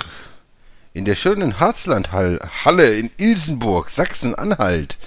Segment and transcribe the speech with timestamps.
[0.92, 4.98] in der schönen Harzlandhalle in Ilsenburg, Sachsen-Anhalt.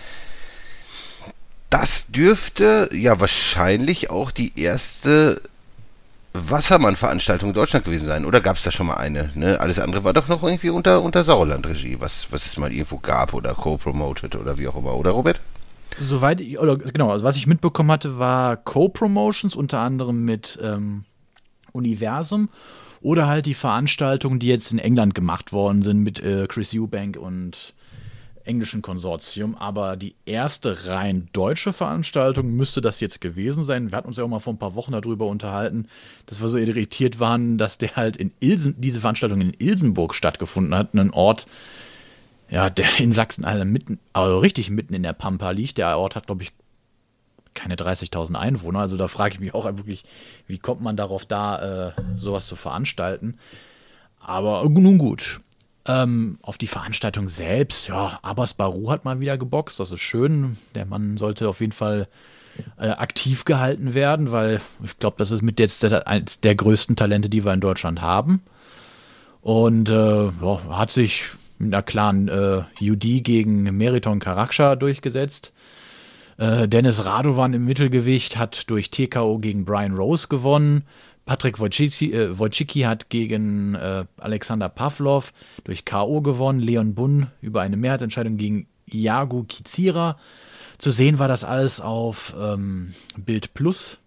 [1.74, 5.42] Das dürfte ja wahrscheinlich auch die erste
[6.34, 8.26] Wassermann-Veranstaltung in Deutschland gewesen sein.
[8.26, 9.32] Oder gab es da schon mal eine?
[9.34, 9.60] Ne?
[9.60, 13.34] Alles andere war doch noch irgendwie unter, unter Sauerland-Regie, was, was es mal irgendwo gab
[13.34, 14.94] oder co-promoted oder wie auch immer.
[14.94, 15.42] Oder Robert?
[15.98, 21.06] Soweit ich, oder genau, also was ich mitbekommen hatte, war Co-Promotions, unter anderem mit ähm,
[21.72, 22.50] Universum
[23.02, 27.18] oder halt die Veranstaltungen, die jetzt in England gemacht worden sind mit äh, Chris Eubank
[27.18, 27.74] und
[28.46, 29.56] englischen Konsortium.
[29.56, 33.92] Aber die erste rein deutsche Veranstaltung müsste das jetzt gewesen sein.
[33.92, 35.88] Wir hatten uns ja auch mal vor ein paar Wochen darüber unterhalten,
[36.26, 40.76] dass wir so irritiert waren, dass der halt in Ilsen, diese Veranstaltung in Ilsenburg stattgefunden
[40.76, 41.48] hat, einen Ort,
[42.50, 45.78] ja, der in Sachsen alle mitten, also richtig mitten in der Pampa liegt.
[45.78, 46.52] Der Ort hat, glaube ich,
[47.54, 48.80] keine 30.000 Einwohner.
[48.80, 50.04] Also da frage ich mich auch wirklich,
[50.48, 53.38] wie kommt man darauf da, äh, sowas zu veranstalten.
[54.20, 55.42] Aber nun gut.
[55.86, 60.56] Ähm, auf die Veranstaltung selbst, ja, Abbas Baru hat mal wieder geboxt, das ist schön.
[60.76, 62.08] Der Mann sollte auf jeden Fall
[62.78, 66.96] äh, aktiv gehalten werden, weil ich glaube, das ist mit jetzt der, eines der größten
[66.96, 68.42] Talente, die wir in Deutschland haben.
[69.42, 71.26] Und äh, ja, hat sich
[71.60, 75.52] mit einer klaren äh, UD gegen Meriton Karakscha durchgesetzt.
[76.38, 80.84] Äh, Dennis Radovan im Mittelgewicht hat durch TKO gegen Brian Rose gewonnen.
[81.26, 82.12] Patrick Wojcicki,
[82.84, 85.32] äh, hat gegen äh, Alexander Pavlov
[85.64, 86.22] durch K.O.
[86.22, 86.60] gewonnen.
[86.60, 90.18] Leon Bunn über eine Mehrheitsentscheidung gegen Iago Kizira.
[90.78, 94.00] Zu sehen war das alles auf ähm, Bild Plus,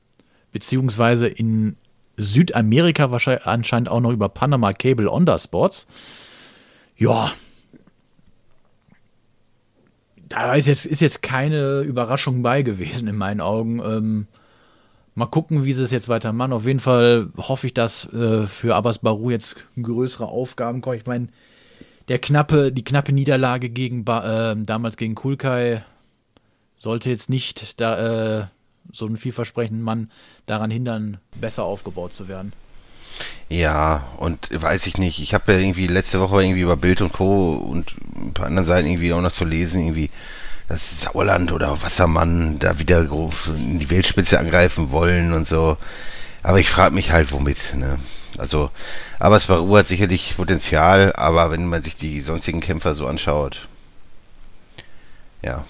[0.52, 1.76] beziehungsweise in
[2.16, 5.86] Südamerika wahrscheinlich anscheinend auch noch über Panama Cable Ondersports.
[6.96, 7.32] Ja.
[10.28, 13.78] Da ist jetzt, ist jetzt keine Überraschung bei gewesen in meinen Augen.
[13.80, 14.26] Ähm,
[15.16, 16.52] Mal gucken, wie sie es jetzt weitermachen.
[16.52, 20.98] Auf jeden Fall hoffe ich, dass äh, für Abbas Baru jetzt größere Aufgaben kommen.
[20.98, 21.28] Ich meine,
[22.08, 25.82] der knappe, die knappe Niederlage gegen ba äh, damals gegen Kulkai
[26.76, 28.46] sollte jetzt nicht da, äh,
[28.92, 30.10] so einen vielversprechenden Mann
[30.44, 32.52] daran hindern, besser aufgebaut zu werden.
[33.48, 35.20] Ja, und weiß ich nicht.
[35.20, 37.54] Ich habe ja irgendwie letzte Woche irgendwie über Bild und Co.
[37.54, 40.10] und ein paar anderen Seiten irgendwie auch noch zu lesen, irgendwie
[40.68, 45.76] dass Sauerland oder Wassermann da wieder in die Weltspitze angreifen wollen und so.
[46.42, 47.74] Aber ich frage mich halt, womit.
[47.74, 47.98] Ne?
[48.38, 48.70] Also,
[49.18, 53.68] aber Baru hat sicherlich Potenzial, aber wenn man sich die sonstigen Kämpfer so anschaut,
[55.42, 55.64] ja,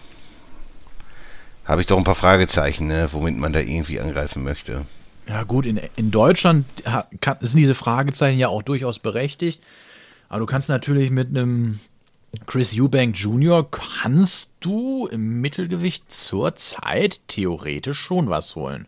[1.67, 4.87] habe ich doch ein paar Fragezeichen, ne, womit man da irgendwie angreifen möchte.
[5.29, 6.65] Ja, gut, in, in Deutschland
[7.41, 9.63] sind diese Fragezeichen ja auch durchaus berechtigt.
[10.29, 11.81] Aber du kannst natürlich mit einem
[12.47, 13.69] Chris Eubank Jr.
[13.71, 18.87] kannst du im Mittelgewicht zurzeit theoretisch schon was holen.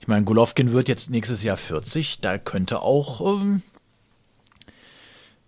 [0.00, 3.62] Ich meine, Golovkin wird jetzt nächstes Jahr 40, da könnte auch ähm,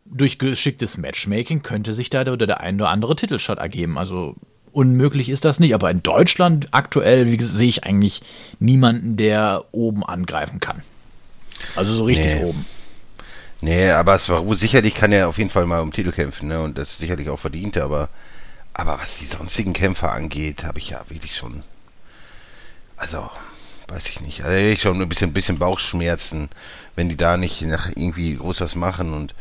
[0.04, 3.98] durch geschicktes Matchmaking könnte sich da der, der ein oder andere Titelshot ergeben.
[3.98, 4.34] Also
[4.72, 8.22] unmöglich ist das nicht, aber in Deutschland aktuell wie, sehe ich eigentlich
[8.58, 10.82] niemanden, der oben angreifen kann.
[11.74, 12.44] Also so richtig nee.
[12.44, 12.64] oben.
[13.60, 16.62] Nee, aber es war sicherlich kann er auf jeden Fall mal um Titel kämpfen, ne?
[16.62, 18.08] Und das sicherlich auch verdient, aber
[18.74, 21.62] aber was die sonstigen Kämpfer angeht, habe ich ja wirklich schon
[22.96, 23.30] also
[23.88, 26.48] weiß ich nicht, also ich schon ein bisschen bisschen Bauchschmerzen,
[26.96, 29.34] wenn die da nicht nach irgendwie groß was machen und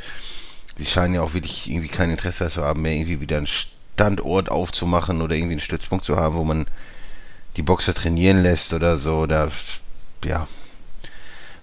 [0.78, 4.50] die scheinen ja auch wirklich irgendwie kein Interesse zu haben, mehr irgendwie wieder einen Standort
[4.50, 6.68] aufzumachen oder irgendwie einen Stützpunkt zu haben, wo man
[7.58, 9.50] die Boxer trainieren lässt oder so, da
[10.26, 10.48] ja,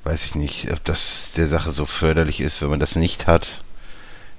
[0.05, 3.63] weiß ich nicht, ob das der Sache so förderlich ist, wenn man das nicht hat.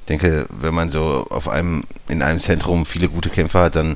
[0.01, 3.95] Ich denke, wenn man so auf einem, in einem Zentrum viele gute Kämpfer hat, dann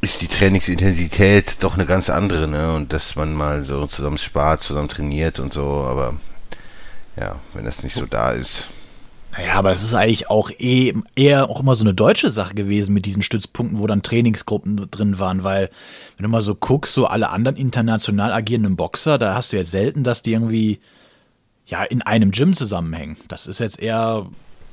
[0.00, 2.74] ist die Trainingsintensität doch eine ganz andere, ne?
[2.74, 6.14] Und dass man mal so zusammen spart, zusammen trainiert und so, aber
[7.16, 8.68] ja, wenn das nicht so da ist.
[9.38, 12.92] Naja, aber es ist eigentlich auch eh, eher auch immer so eine deutsche Sache gewesen
[12.92, 15.70] mit diesen Stützpunkten, wo dann Trainingsgruppen drin waren, weil
[16.16, 19.70] wenn du mal so guckst, so alle anderen international agierenden Boxer, da hast du jetzt
[19.70, 20.80] selten, dass die irgendwie
[21.66, 23.16] ja in einem Gym zusammenhängen.
[23.28, 24.26] Das ist jetzt eher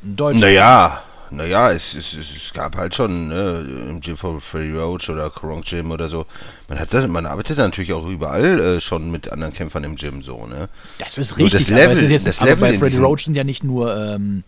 [0.03, 0.41] ein deutsches.
[0.41, 1.03] Naja,
[1.35, 5.61] naja, es, es, es gab halt schon ne, im Gym von Freddy Roach oder Krong
[5.61, 6.25] Gym oder so.
[6.69, 10.23] Man hat das, man arbeitet natürlich auch überall äh, schon mit anderen Kämpfern im Gym
[10.23, 10.69] so, ne?
[10.99, 13.37] Das ist richtig, das Level, aber, es ist jetzt, das aber bei Freddy Roach sind
[13.37, 14.43] ja nicht nur ähm,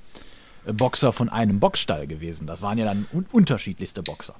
[0.65, 2.47] Boxer von einem Boxstall gewesen.
[2.47, 4.35] Das waren ja dann un unterschiedlichste Boxer.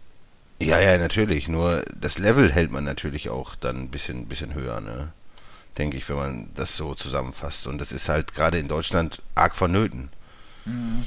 [0.59, 1.47] Ja, ja, natürlich.
[1.47, 5.11] Nur das Level hält man natürlich auch dann ein bisschen, bisschen höher, ne?
[5.77, 7.67] Denke ich, wenn man das so zusammenfasst.
[7.67, 10.09] Und das ist halt gerade in Deutschland arg vonnöten.
[10.65, 11.05] Mhm.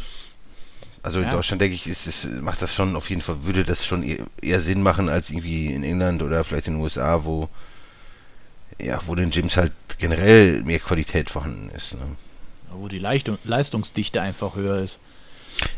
[1.03, 1.31] Also in ja.
[1.33, 4.27] Deutschland denke ich, ist es, macht das schon auf jeden Fall, würde das schon eher,
[4.43, 7.49] eher, Sinn machen als irgendwie in England oder vielleicht in den USA, wo
[8.81, 11.95] ja, wo den Gyms halt generell mehr Qualität vorhanden ist.
[11.95, 12.17] Ne?
[12.73, 15.01] Wo die Leistung, Leistungsdichte einfach höher ist.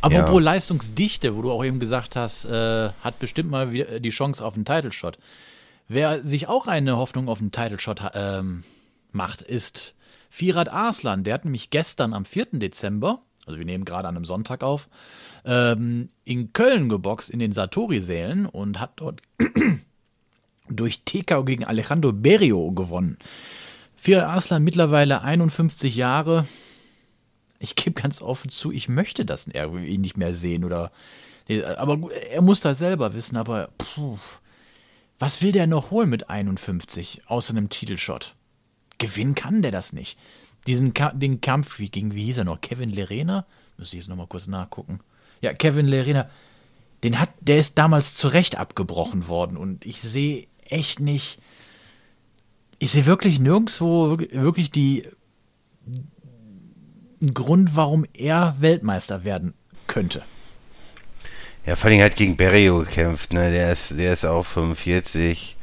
[0.01, 0.41] Apropos ja.
[0.41, 3.69] Leistungsdichte, wo du auch eben gesagt hast, äh, hat bestimmt mal
[4.01, 5.19] die Chance auf einen Title Shot.
[5.89, 8.65] Wer sich auch eine Hoffnung auf einen Title Shot ähm,
[9.13, 9.95] macht, ist
[10.29, 11.25] Firat Arslan.
[11.25, 12.47] Der hat nämlich gestern am 4.
[12.53, 14.89] Dezember also wir nehmen gerade an einem Sonntag auf,
[15.45, 19.21] ähm, in Köln geboxt in den Satori-Sälen und hat dort
[20.69, 23.19] durch TKO gegen Alejandro Berio gewonnen.
[23.97, 26.47] Firat Arslan mittlerweile 51 Jahre.
[27.59, 30.91] Ich gebe ganz offen zu, ich möchte das irgendwie nicht mehr sehen oder.
[31.77, 34.17] Aber er muss das selber wissen, aber puh,
[35.19, 38.37] was will der noch holen mit 51 außer einem Titelshot?
[38.99, 40.17] Gewinnen kann der das nicht
[40.67, 42.61] diesen Ka den Kampf, gegen, wie hieß er noch?
[42.61, 43.47] Kevin Lerena?
[43.77, 45.01] Müsste ich jetzt nochmal kurz nachgucken.
[45.41, 46.29] Ja, Kevin Lerena,
[47.03, 51.41] den hat, der ist damals zu Recht abgebrochen worden und ich sehe echt nicht,
[52.79, 55.05] ich sehe wirklich nirgendwo wirklich die,
[57.21, 59.55] einen Grund, warum er Weltmeister werden
[59.87, 60.23] könnte.
[61.65, 63.53] Ja, vor allem hat gegen Berrio gekämpft, ne?
[63.53, 65.57] Der ist, der ist auch 45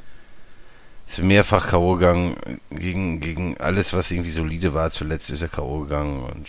[1.10, 1.96] ist mehrfach K.O.
[1.96, 2.36] gegangen
[2.70, 4.92] gegen, gegen alles, was irgendwie solide war.
[4.92, 5.82] Zuletzt ist er K.O.
[5.82, 6.48] gegangen und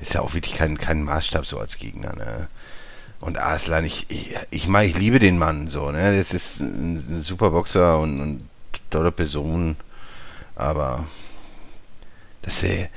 [0.00, 2.48] ist ja auch wirklich kein, kein Maßstab so als Gegner, ne?
[3.20, 6.16] Und Arslan, ich, ich, ich meine, ich liebe den Mann so, ne?
[6.16, 8.42] Das ist ein, ein super Boxer und, und
[8.90, 9.76] tolle Person,
[10.54, 11.06] aber
[12.42, 12.88] dass er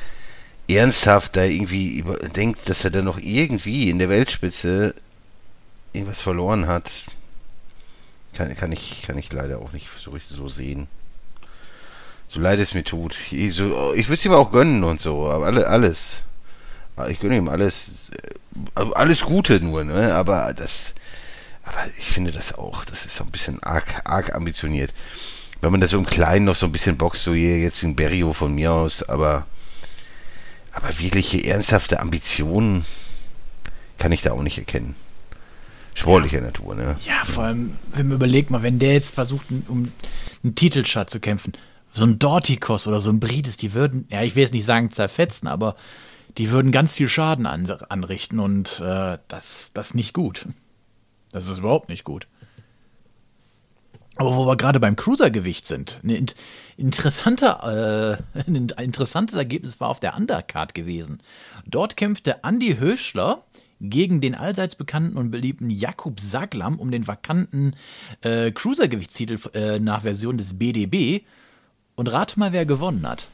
[0.69, 2.03] ernsthaft da irgendwie
[2.35, 4.93] denkt, dass er dann noch irgendwie in der Weltspitze
[5.93, 6.91] irgendwas verloren hat,
[8.33, 10.87] kann, kann, ich, kann ich leider auch nicht so richtig so sehen.
[12.27, 13.15] So leid es mir tut.
[13.31, 16.23] Ich, so, ich würde es ihm auch gönnen und so, aber alle, alles.
[17.07, 17.91] Ich gönne ihm alles.
[18.75, 20.13] Also alles Gute nur, ne?
[20.13, 20.93] Aber das.
[21.63, 24.93] Aber ich finde das auch, das ist so ein bisschen arg, arg ambitioniert.
[25.61, 27.95] Wenn man das so im Kleinen noch so ein bisschen boxt, so hier jetzt in
[27.95, 29.45] Berrio von mir aus, aber.
[30.71, 32.85] Aber wirkliche ernsthafte Ambitionen
[33.97, 34.95] kann ich da auch nicht erkennen
[35.95, 36.45] sportlicher ja.
[36.45, 36.75] Natur.
[36.75, 36.95] Ne?
[37.05, 39.91] Ja, vor allem, wenn man überlegt mal, wenn der jetzt versucht, um
[40.43, 41.53] einen Titelshot zu kämpfen,
[41.91, 44.91] so ein Dortikos oder so ein Brides, die würden, ja, ich will jetzt nicht sagen
[44.91, 45.75] zerfetzen, aber
[46.37, 50.47] die würden ganz viel Schaden an, anrichten und äh, das, das nicht gut.
[51.31, 52.27] Das ist überhaupt nicht gut.
[54.15, 56.25] Aber wo wir gerade beim Cruisergewicht sind, ein
[56.75, 61.21] interessanter, äh, ein interessantes Ergebnis war auf der Undercard gewesen.
[61.65, 63.43] Dort kämpfte Andy Höschler
[63.79, 67.75] gegen den allseits bekannten und beliebten Jakub Saglam um den vakanten
[68.21, 71.25] äh, Cruisergewichtstitel äh, nach Version des BDB.
[71.95, 73.29] Und rate mal, wer gewonnen hat.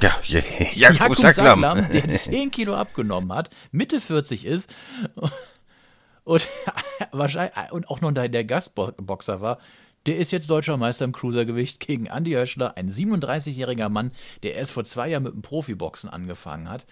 [0.00, 1.60] Ja, Jakub, Jakub Saglam.
[1.60, 4.70] Saglam, der 10 Kilo abgenommen hat, Mitte 40 ist
[6.24, 6.48] und
[7.12, 9.58] wahrscheinlich und auch noch der Gastboxer war,
[10.06, 14.72] der ist jetzt deutscher Meister im Cruisergewicht gegen Andy Höschler, ein 37-jähriger Mann, der erst
[14.72, 16.86] vor zwei Jahren mit dem Profiboxen angefangen hat.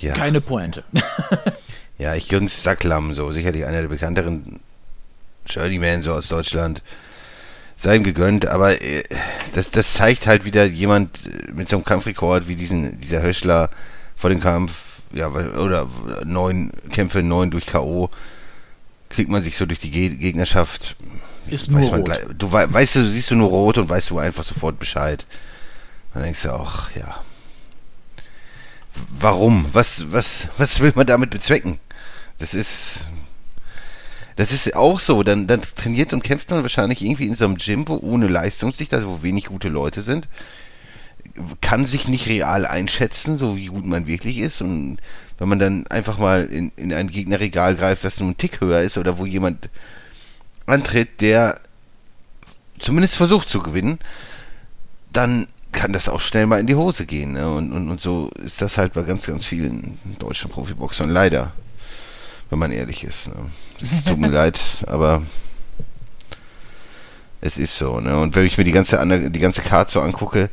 [0.00, 0.14] Ja.
[0.14, 0.82] Keine Pointe.
[1.98, 4.60] ja, ich gönn's Sacklam, so sicherlich einer der bekannteren
[5.46, 6.82] Journeyman so aus Deutschland.
[7.76, 9.02] Sei ihm gegönnt, aber äh,
[9.54, 11.20] das, das zeigt halt wieder jemand
[11.54, 13.70] mit so einem Kampfrekord wie diesen, dieser Höschler
[14.16, 15.88] vor dem Kampf, ja, oder
[16.24, 18.08] neun Kämpfe, neun durch K.O.
[19.08, 20.96] kriegt man sich so durch die Gegnerschaft.
[21.48, 22.04] Ist nur rot.
[22.04, 25.26] Gleich, du weißt du, siehst du nur rot und weißt du einfach sofort Bescheid.
[26.14, 27.20] Dann denkst du auch, ja,
[29.18, 29.66] warum?
[29.72, 31.78] Was, was, was will man damit bezwecken?
[32.38, 33.08] Das ist.
[34.36, 35.22] Das ist auch so.
[35.22, 38.92] Dann, dann trainiert und kämpft man wahrscheinlich irgendwie in so einem Gym, wo ohne Leistungsdicht,
[38.94, 40.28] also wo wenig gute Leute sind.
[41.60, 44.62] Kann sich nicht real einschätzen, so wie gut man wirklich ist.
[44.62, 44.98] Und
[45.38, 48.80] wenn man dann einfach mal in, in ein Gegnerregal greift, was nur ein Tick höher
[48.80, 49.68] ist oder wo jemand
[50.66, 51.60] antritt, der
[52.78, 53.98] zumindest versucht zu gewinnen,
[55.12, 57.32] dann kann das auch schnell mal in die Hose gehen.
[57.32, 57.52] Ne?
[57.52, 61.52] Und, und, und so ist das halt bei ganz, ganz vielen deutschen Profiboxern leider,
[62.50, 63.28] wenn man ehrlich ist.
[63.28, 63.50] Ne?
[63.80, 65.22] Es tut mir leid, aber
[67.40, 68.00] es ist so.
[68.00, 68.18] Ne?
[68.18, 70.50] Und wenn ich mir die ganze, die ganze Karte so angucke,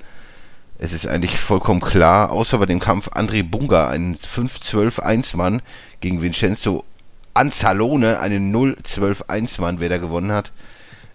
[0.79, 5.61] es ist eigentlich vollkommen klar, außer bei dem Kampf André Bunga, ein 5-12-1-Mann
[5.99, 6.85] gegen Vincenzo
[7.33, 10.51] Anzalone, einen 0-12-1-Mann, wer da gewonnen hat.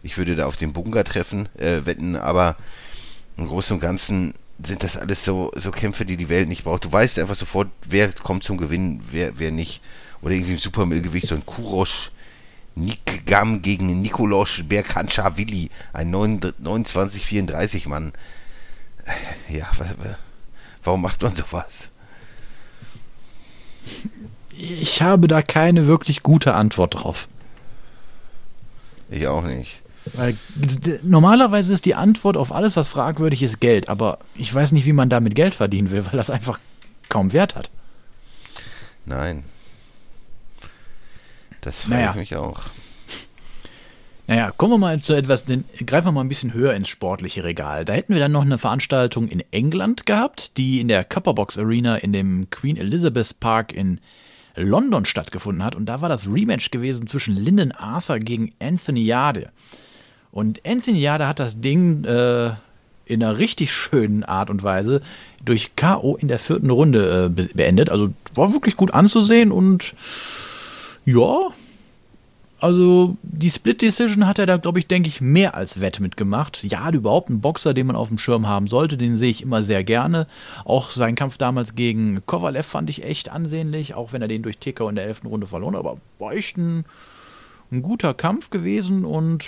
[0.02, 2.56] Ich würde da auf den Bunga treffen, äh, wetten, aber
[3.36, 6.84] im Großen und Ganzen sind das alles so, so Kämpfe, die die Welt nicht braucht.
[6.84, 9.80] Du weißt einfach sofort, wer kommt zum Gewinn, wer, wer nicht.
[10.22, 12.10] Oder irgendwie im Supermittelgewicht so ein Kurosch
[12.76, 18.12] Nikgam gegen Nikolosch Berkanschawili, ein 29-34 Mann.
[19.48, 19.70] Ja,
[20.82, 21.90] warum macht man sowas?
[24.50, 27.28] Ich habe da keine wirklich gute Antwort drauf.
[29.10, 29.83] Ich auch nicht.
[30.12, 30.36] Weil
[31.02, 33.88] normalerweise ist die Antwort auf alles, was fragwürdig ist, Geld.
[33.88, 36.58] Aber ich weiß nicht, wie man damit Geld verdienen will, weil das einfach
[37.08, 37.70] kaum Wert hat.
[39.06, 39.44] Nein.
[41.62, 42.10] Das frage Naja.
[42.10, 42.60] ich mich auch.
[44.26, 47.44] Naja, kommen wir mal zu etwas, den, greifen wir mal ein bisschen höher ins sportliche
[47.44, 47.84] Regal.
[47.84, 51.96] Da hätten wir dann noch eine Veranstaltung in England gehabt, die in der Copperbox Arena
[51.96, 54.00] in dem Queen Elizabeth Park in
[54.56, 55.74] London stattgefunden hat.
[55.74, 59.50] Und da war das Rematch gewesen zwischen Lyndon Arthur gegen Anthony Jade.
[60.34, 62.50] Und Anthony Jade hat das Ding äh,
[63.06, 65.00] in einer richtig schönen Art und Weise
[65.44, 66.16] durch K.O.
[66.16, 67.88] in der vierten Runde äh, be beendet.
[67.88, 69.94] Also war wirklich gut anzusehen und
[71.04, 71.38] ja,
[72.58, 76.64] also die Split Decision hat er da, glaube ich, denke ich, mehr als wett mitgemacht.
[76.64, 79.62] Ja, überhaupt ein Boxer, den man auf dem Schirm haben sollte, den sehe ich immer
[79.62, 80.26] sehr gerne.
[80.64, 84.58] Auch sein Kampf damals gegen Kovalev fand ich echt ansehnlich, auch wenn er den durch
[84.58, 85.80] TK in der elften Runde verloren hat.
[85.80, 86.84] Aber war echt ein,
[87.70, 89.44] ein guter Kampf gewesen und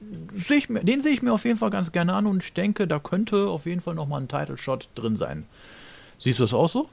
[0.00, 2.86] ich mir, den sehe ich mir auf jeden Fall ganz gerne an und ich denke,
[2.86, 5.44] da könnte auf jeden Fall nochmal ein Title Shot drin sein.
[6.18, 6.88] Siehst du das auch so?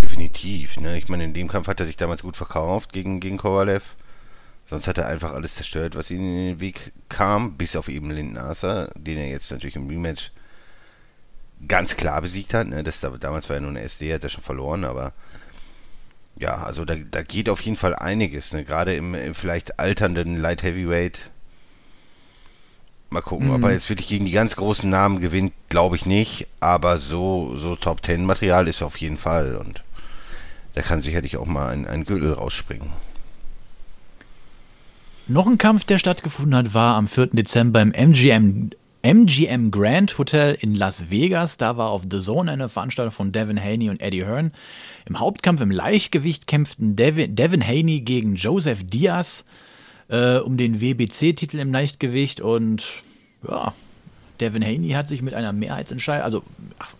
[0.00, 0.78] Definitiv.
[0.78, 0.98] Ne?
[0.98, 3.94] Ich meine, in dem Kampf hat er sich damals gut verkauft gegen, gegen Kovalev.
[4.68, 8.10] Sonst hat er einfach alles zerstört, was ihm in den Weg kam, bis auf eben
[8.10, 10.32] Lindnasser, den er jetzt natürlich im Rematch
[11.68, 12.68] ganz klar besiegt hat.
[12.68, 12.82] Ne?
[12.82, 15.12] Das, damals war er nur eine SD, hat er schon verloren, aber
[16.42, 18.52] ja, also da, da geht auf jeden Fall einiges.
[18.52, 18.64] Ne?
[18.64, 21.20] Gerade im, im vielleicht alternden Light Heavyweight.
[23.10, 26.48] Mal gucken, ob er jetzt wirklich gegen die ganz großen Namen gewinnt, glaube ich nicht.
[26.60, 29.54] Aber so, so Top Ten Material ist er auf jeden Fall.
[29.54, 29.84] Und
[30.74, 32.90] da kann sicherlich auch mal ein, ein Gürtel rausspringen.
[35.28, 37.28] Noch ein Kampf, der stattgefunden hat, war am 4.
[37.28, 38.70] Dezember im MGM,
[39.02, 41.56] MGM Grand Hotel in Las Vegas.
[41.56, 44.52] Da war auf The Zone eine Veranstaltung von Devin Haney und Eddie Hearn.
[45.06, 49.44] Im Hauptkampf im Leichtgewicht kämpften Devin, Devin Haney gegen Joseph Diaz
[50.08, 52.40] äh, um den WBC-Titel im Leichtgewicht.
[52.40, 52.84] Und
[53.48, 53.74] ja,
[54.40, 56.42] Devin Haney hat sich mit einer Mehrheitsentscheidung, also,
[56.78, 56.94] ach,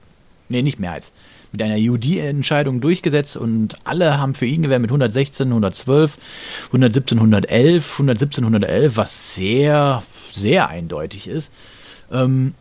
[0.49, 1.13] nee, nicht Mehrheits,
[1.53, 6.19] mit einer UD-Entscheidung durchgesetzt und alle haben für ihn gewählt mit 116, 112,
[6.69, 11.53] 117, 111, 117, 111, was sehr, sehr eindeutig ist.
[12.13, 12.55] Ähm,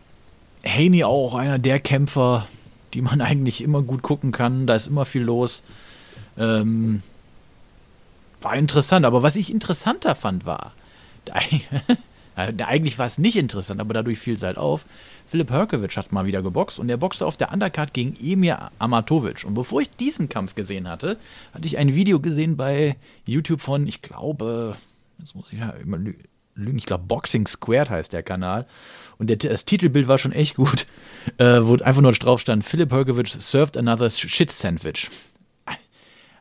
[0.66, 2.48] Haney auch einer der Kämpfer,
[2.94, 4.68] die man eigentlich immer gut gucken kann.
[4.68, 5.64] Da ist immer viel los.
[6.38, 7.04] Ähm,
[8.42, 10.74] war interessant, aber was ich interessanter fand war,
[12.36, 14.86] eigentlich war es nicht interessant, aber dadurch fiel es halt auf.
[15.28, 19.46] Philipp Herkovic hat mal wieder geboxt und der boxte auf der Undercard gegen Emir Amatovic.
[19.46, 21.18] Und bevor ich diesen Kampf gesehen hatte,
[21.54, 24.76] hatte ich ein Video gesehen bei YouTube von, ich glaube,
[25.20, 25.98] jetzt muss ich ja immer
[26.62, 28.66] lügen, ich glaube Boxing Squared heißt der Kanal.
[29.18, 30.88] Und der, das Titelbild war schon echt gut,
[31.38, 35.10] äh, wo einfach nur drauf stand, Philipp Herkovic served another shit sandwich.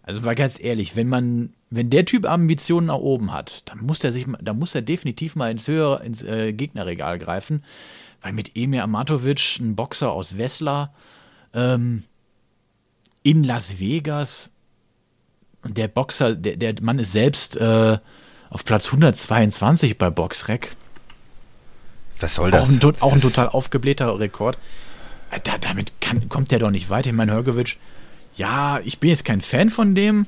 [0.03, 4.03] Also war ganz ehrlich, wenn man, wenn der Typ Ambitionen nach oben hat, dann muss
[4.03, 7.63] er sich, mal- dann muss er definitiv mal ins höhere, ins äh, Gegnerregal greifen,
[8.23, 10.93] weil mit Emir Amatovic, ein Boxer aus Wessler,
[11.55, 12.05] ähm,
[13.23, 14.51] in Las Vegas,
[15.65, 17.99] der Boxer, der, der Mann ist selbst äh,
[18.51, 20.73] auf Platz 122 bei Boxrec.
[22.19, 22.63] Was soll das?
[22.63, 24.59] Auch ein, auch ein total aufgeblähter Rekord.
[25.45, 27.11] Da, damit kann, kommt der doch nicht weiter.
[27.11, 27.77] Ich meine, Hörgewitsch,
[28.35, 30.27] ja, ich bin jetzt kein Fan von dem.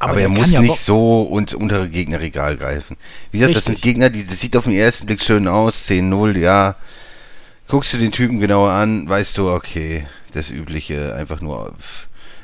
[0.00, 2.96] Aber, der er muss ja nicht so unter untere Gegnerregal greifen.
[3.30, 3.92] Wie gesagt, das sind Richtig.
[3.92, 6.74] Gegner, die, das sieht auf den ersten Blick schön aus, 10-0, ja.
[7.68, 11.74] Guckst du den Typen genauer an, weißt du, okay, das Übliche, einfach nur.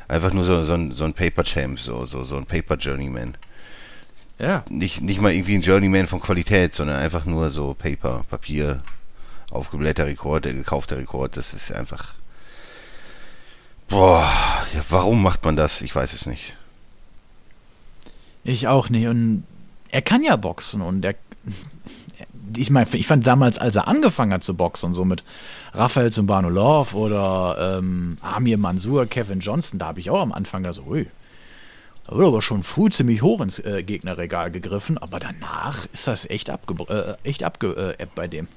[0.09, 3.37] Einfach nur so, so, ein, so ein Paper Champ, so, so, so ein Paper Journeyman.
[4.39, 4.65] Ja.
[4.69, 8.83] Nicht, nicht mal irgendwie ein Journeyman von Qualität, sondern einfach nur so Paper, Papier,
[9.51, 11.37] aufgeblähter Rekord, der gekaufte Rekord.
[11.37, 12.15] Das ist einfach.
[13.89, 14.29] Boah,
[14.75, 15.81] ja, warum macht man das?
[15.81, 16.55] Ich weiß es nicht.
[18.45, 19.07] Ich auch nicht.
[19.07, 19.45] Und
[19.91, 21.15] er kann ja boxen und er.
[22.57, 25.25] Ich meine, ich fand damals, als er angefangen hat zu boxen, so mit
[25.73, 30.73] Raphael Zumbanulov oder ähm, Amir Mansour, Kevin Johnson, da habe ich auch am Anfang da
[30.73, 31.09] so, ui,
[32.07, 36.29] da wurde aber schon früh ziemlich hoch ins äh, Gegnerregal gegriffen, aber danach ist das
[36.29, 38.49] echt abge äh, echt abge äh, bei dem.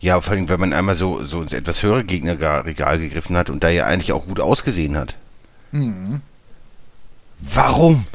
[0.00, 3.62] Ja, vor allem, wenn man einmal so, so ins etwas höhere Gegnerregal gegriffen hat und
[3.62, 5.16] da ja eigentlich auch gut ausgesehen hat.
[5.72, 6.22] Mhm.
[7.38, 8.06] Warum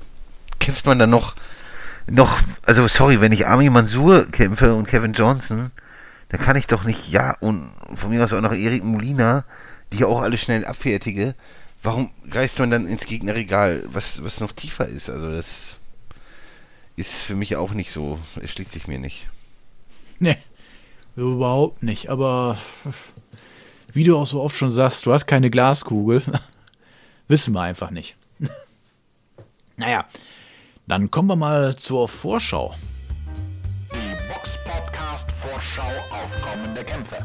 [0.60, 1.36] kämpft man dann noch,
[2.08, 5.72] noch, also sorry, wenn ich Armin Mansour kämpfe und Kevin Johnson,
[6.30, 9.46] dann kann ich doch nicht, ja, und von mir aus auch noch Erik Molina,
[9.92, 11.36] die ich auch alle schnell abfertige.
[11.86, 15.08] Warum greift man dann ins Gegnerregal, was, was noch tiefer ist?
[15.08, 15.78] Also das
[16.96, 19.28] ist für mich auch nicht so, es schließt sich mir nicht.
[20.18, 20.36] Nee.
[21.16, 22.58] Überhaupt nicht, aber
[23.94, 26.24] wie du auch so oft schon sagst, du hast keine Glaskugel.
[27.28, 28.16] Wissen wir einfach nicht.
[29.78, 30.06] naja,
[30.88, 32.74] dann kommen wir mal zur Vorschau.
[33.94, 37.24] Die Box Podcast Vorschau auf kommende Kämpfe.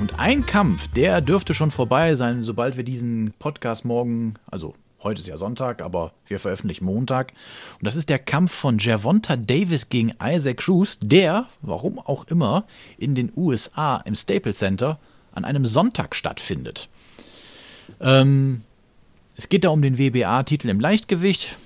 [0.00, 5.20] Und ein Kampf, der dürfte schon vorbei sein, sobald wir diesen Podcast morgen, also Heute
[5.20, 7.32] ist ja Sonntag, aber wir veröffentlichen Montag.
[7.78, 12.64] Und das ist der Kampf von Gervonta Davis gegen Isaac Cruz, der, warum auch immer,
[12.98, 14.98] in den USA im Staples Center
[15.30, 16.88] an einem Sonntag stattfindet.
[18.00, 18.62] Ähm,
[19.36, 21.56] es geht da um den WBA-Titel im Leichtgewicht.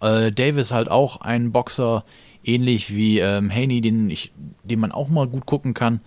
[0.00, 2.06] Äh, Davis halt auch ein Boxer,
[2.44, 4.32] ähnlich wie ähm, Haney, den, ich,
[4.64, 6.00] den man auch mal gut gucken kann.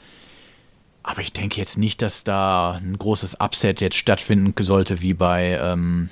[1.04, 5.60] Aber ich denke jetzt nicht, dass da ein großes Upset jetzt stattfinden sollte, wie bei
[5.62, 6.10] ähm,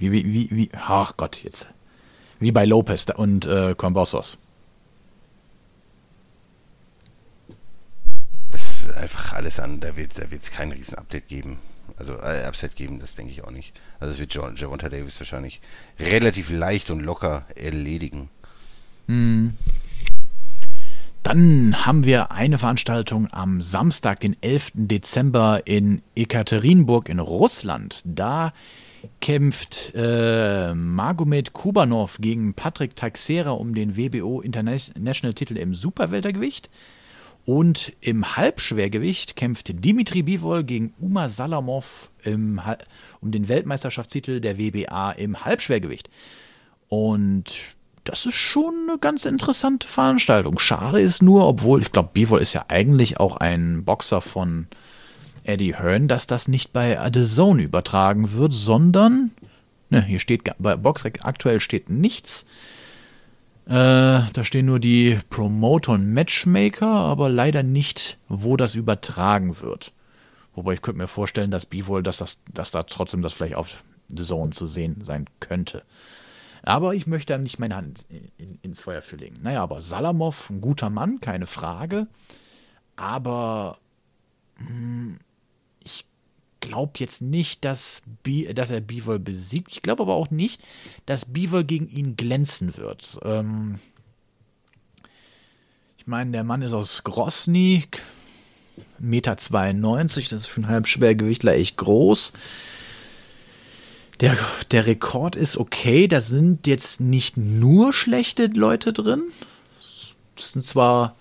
[0.00, 1.68] wie, wie, wie, wie, ach Gott, jetzt.
[2.38, 4.38] Wie bei Lopez und äh, Combossos.
[8.50, 11.58] Das ist einfach alles an, da wird es da kein Riesen-Update geben.
[11.98, 13.78] Also äh, Upset geben, das denke ich auch nicht.
[13.98, 15.60] Also es wird John, Javonta Davis wahrscheinlich
[15.98, 18.30] relativ leicht und locker erledigen.
[19.06, 19.54] Hm.
[21.22, 24.72] Dann haben wir eine Veranstaltung am Samstag, den 11.
[24.74, 28.02] Dezember in Ekaterinburg in Russland.
[28.04, 28.52] Da
[29.20, 36.70] kämpft äh, Magomed Kubanov gegen Patrick Taxera um den WBO International Titel im Superweltergewicht.
[37.46, 42.60] Und im Halbschwergewicht kämpft Dimitri Bivol gegen Uma Salamov im,
[43.20, 46.10] um den Weltmeisterschaftstitel der WBA im Halbschwergewicht.
[46.88, 50.58] Und das ist schon eine ganz interessante Veranstaltung.
[50.58, 54.66] Schade ist nur, obwohl ich glaube, Bivol ist ja eigentlich auch ein Boxer von
[55.44, 59.32] Eddie Hearn, dass das nicht bei The Zone übertragen wird, sondern,
[59.90, 62.46] ne, hier steht, bei Boxrec aktuell steht nichts.
[63.66, 63.72] Äh,
[64.32, 69.92] da stehen nur die Promoter und Matchmaker, aber leider nicht, wo das übertragen wird.
[70.54, 73.84] Wobei ich könnte mir vorstellen, dass Bivol, dass, das, dass da trotzdem das vielleicht auf
[74.08, 75.82] The Zone zu sehen sein könnte.
[76.62, 79.36] Aber ich möchte da nicht meine Hand in, in, ins Feuer für legen.
[79.42, 82.06] Naja, aber Salamov, ein guter Mann, keine Frage.
[82.96, 83.78] Aber
[84.58, 85.18] mh, hm,
[86.60, 89.72] glaube jetzt nicht, dass, Be dass er Bivol besiegt.
[89.72, 90.62] Ich glaube aber auch nicht,
[91.06, 93.18] dass Bivol gegen ihn glänzen wird.
[93.24, 93.78] Ähm
[95.96, 97.84] ich meine, der Mann ist aus Grosny,
[99.00, 102.32] 1,92 Meter, das ist für ein Halbschwergewichtler echt groß.
[104.20, 104.36] Der,
[104.70, 109.22] der Rekord ist okay, da sind jetzt nicht nur schlechte Leute drin.
[110.36, 111.16] Das sind zwar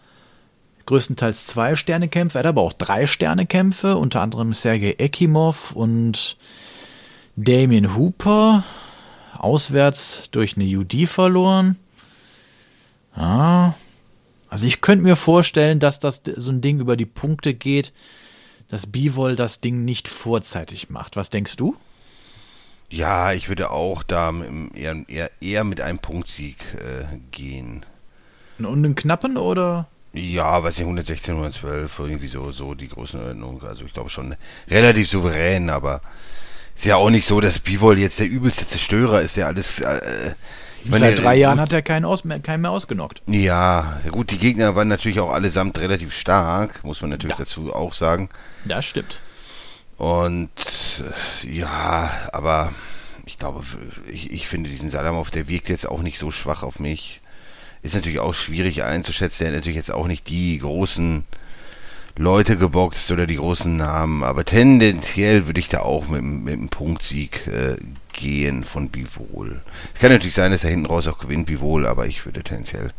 [0.86, 2.38] größtenteils zwei Sterne-Kämpfe.
[2.38, 6.36] Er hat aber auch drei Sterne-Kämpfe, unter anderem Sergei Ekimov und
[7.38, 8.64] Damien Hooper.
[9.38, 11.78] Auswärts durch eine UD verloren.
[13.16, 13.76] Ja.
[14.50, 17.94] Also ich könnte mir vorstellen, dass das so ein Ding über die Punkte geht,
[18.68, 21.16] dass Bivol das Ding nicht vorzeitig macht.
[21.16, 21.78] Was denkst du?
[22.90, 24.34] Ja, ich würde auch da
[24.74, 27.86] eher, eher, eher mit einem Punktsieg äh, gehen.
[28.58, 29.88] Und einen knappen oder?
[30.14, 33.64] Ja, weiß nicht, 116, 112, irgendwie so, so die Größenordnung.
[33.64, 34.36] Also ich glaube schon
[34.68, 36.02] relativ souverän, aber
[36.76, 39.80] ist ja auch nicht so, dass Bivol jetzt der übelste Zerstörer ist, der alles.
[39.80, 40.34] Äh,
[40.82, 43.22] Seit meine, drei Jahren hat er keinen, aus, keinen mehr ausgenockt.
[43.28, 47.44] Ja, gut, die Gegner waren natürlich auch allesamt relativ stark, muss man natürlich ja.
[47.44, 48.30] dazu auch sagen.
[48.64, 49.20] Das stimmt.
[50.00, 50.50] Und
[51.44, 52.74] äh, ja, aber
[53.28, 53.64] ich glaube,
[54.12, 57.22] ich, ich finde diesen Salamov, der wirkt jetzt auch nicht so schwach auf mich
[57.82, 59.46] ist natürlich auch schwierig einzuschätzen.
[59.46, 61.24] Er hat natürlich jetzt auch nicht die großen
[62.18, 66.70] Leute geboxt oder die großen Namen, aber tendenziell würde ich da auch mit, mit einem
[66.70, 67.78] Punktsieg äh,
[68.12, 69.62] gehen von Bivol.
[69.94, 72.92] Es kann natürlich sein, dass er hinten raus auch gewinnt, Bivol, aber ich würde tendenziell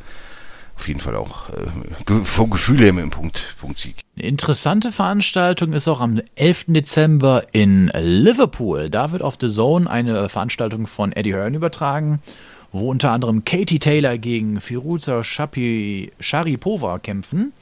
[0.81, 3.97] auf jeden Fall auch äh, Gefühl her mit dem Punkt, Punktsieg.
[4.17, 6.67] Eine interessante Veranstaltung ist auch am 11.
[6.69, 8.89] Dezember in Liverpool.
[8.89, 12.23] Da wird auf The Zone eine Veranstaltung von Eddie Hearn übertragen,
[12.73, 17.53] wo unter anderem Katie Taylor gegen Firuza Sharipova kämpfen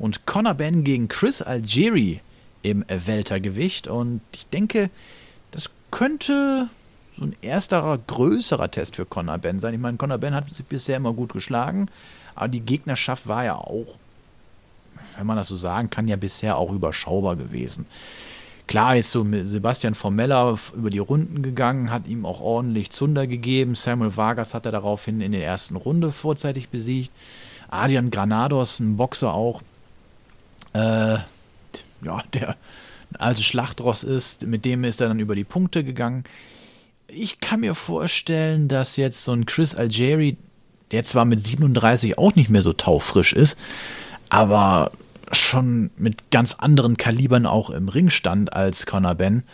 [0.00, 2.22] und Conor Ben gegen Chris Algieri
[2.62, 3.86] im Weltergewicht.
[3.86, 4.90] Und ich denke,
[5.52, 6.68] das könnte
[7.16, 9.74] so ein erster größerer Test für Conor Ben sein.
[9.74, 11.86] Ich meine, Conor Ben hat sich bisher immer gut geschlagen,
[12.34, 13.98] aber die Gegnerschaft war ja auch,
[15.16, 17.86] wenn man das so sagen kann, ja bisher auch überschaubar gewesen.
[18.66, 23.74] Klar, ist so Sebastian Formella über die Runden gegangen, hat ihm auch ordentlich Zunder gegeben.
[23.74, 27.12] Samuel Vargas hat er daraufhin in der ersten Runde vorzeitig besiegt.
[27.68, 29.60] Adrian Granados, ein Boxer auch,
[30.72, 31.18] äh,
[32.02, 32.56] ja, der
[33.12, 36.24] ein altes Schlachtross ist, mit dem ist er dann über die Punkte gegangen.
[37.06, 40.36] Ich kann mir vorstellen, dass jetzt so ein Chris Algeri,
[40.90, 43.56] der zwar mit 37 auch nicht mehr so taufrisch ist,
[44.28, 44.92] aber
[45.32, 49.44] schon mit ganz anderen Kalibern auch im Ring stand als Conor Ben,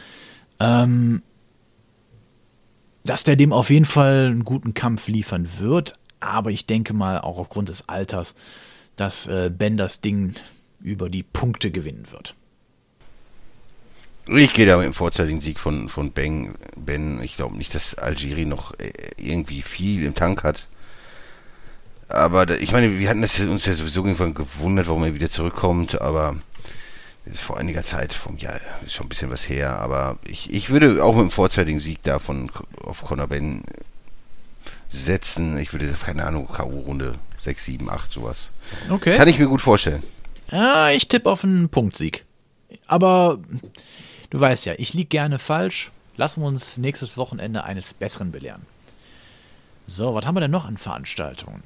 [0.58, 1.22] ähm,
[3.04, 5.94] dass der dem auf jeden Fall einen guten Kampf liefern wird.
[6.20, 8.34] Aber ich denke mal auch aufgrund des Alters,
[8.96, 10.34] dass äh, Ben das Ding
[10.80, 12.34] über die Punkte gewinnen wird.
[14.26, 17.20] Ich gehe da mit dem vorzeitigen Sieg von, von ben.
[17.22, 20.68] Ich glaube nicht, dass Algeri noch äh, irgendwie viel im Tank hat.
[22.10, 25.30] Aber da, ich meine, wir hatten das uns ja sowieso irgendwann gewundert, warum er wieder
[25.30, 26.36] zurückkommt, aber
[27.24, 30.52] das ist vor einiger Zeit, vom Jahr, ist schon ein bisschen was her, aber ich,
[30.52, 32.50] ich würde auch mit dem vorzeitigen Sieg davon
[32.82, 33.62] auf Conor Ben
[34.88, 35.56] setzen.
[35.58, 38.50] Ich würde, keine Ahnung, K.O.-Runde 6, 7, 8, sowas.
[38.90, 39.16] Okay.
[39.16, 40.02] Kann ich mir gut vorstellen.
[40.50, 42.24] Ja, ich tippe auf einen Punktsieg.
[42.86, 43.38] Aber
[44.30, 45.92] du weißt ja, ich liege gerne falsch.
[46.16, 48.66] Lassen wir uns nächstes Wochenende eines Besseren belehren.
[49.86, 51.62] So, was haben wir denn noch an Veranstaltungen?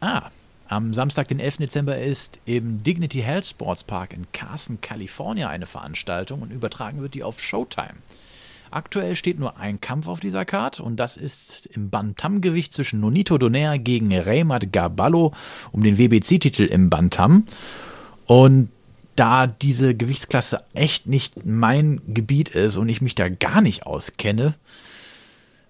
[0.00, 0.28] Ah,
[0.68, 1.58] am Samstag, den 11.
[1.58, 7.14] Dezember, ist im Dignity Health Sports Park in Carson, Kalifornien eine Veranstaltung und übertragen wird
[7.14, 7.94] die auf Showtime.
[8.70, 13.36] Aktuell steht nur ein Kampf auf dieser Karte und das ist im Bantam-Gewicht zwischen Nonito
[13.36, 15.34] Donaire gegen Raymond Garballo
[15.72, 17.44] um den WBC-Titel im Bantam.
[18.26, 18.70] Und
[19.16, 24.54] da diese Gewichtsklasse echt nicht mein Gebiet ist und ich mich da gar nicht auskenne,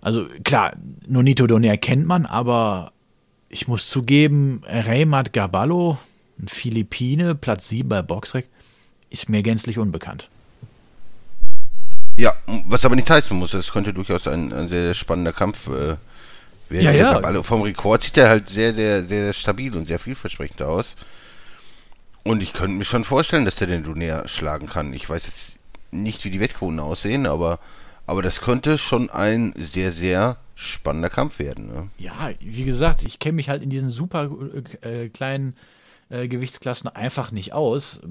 [0.02, 0.72] also klar,
[1.06, 2.92] Nonito Donaire kennt man, aber
[3.50, 5.98] ich muss zugeben, Raymond Garballo,
[6.40, 8.46] ein Philippine, Platz 7 bei Boxrec,
[9.10, 10.30] ist mir gänzlich unbekannt.
[12.16, 12.32] Ja,
[12.66, 15.96] was aber nicht heißen muss, es könnte durchaus ein, ein sehr spannender Kampf äh,
[16.68, 16.84] werden.
[16.84, 17.12] Ja, ja.
[17.18, 20.96] Also vom Rekord sieht er halt sehr, sehr, sehr stabil und sehr vielversprechend aus.
[22.22, 24.92] Und ich könnte mir schon vorstellen, dass der den Donaire schlagen kann.
[24.92, 25.56] Ich weiß jetzt
[25.90, 27.58] nicht, wie die Wettquoten aussehen, aber,
[28.06, 31.68] aber das könnte schon ein sehr, sehr spannender Kampf werden.
[31.68, 31.88] Ne?
[31.98, 34.30] Ja, wie gesagt, ich kenne mich halt in diesen super
[34.82, 35.56] äh, kleinen
[36.10, 38.02] äh, Gewichtsklassen einfach nicht aus.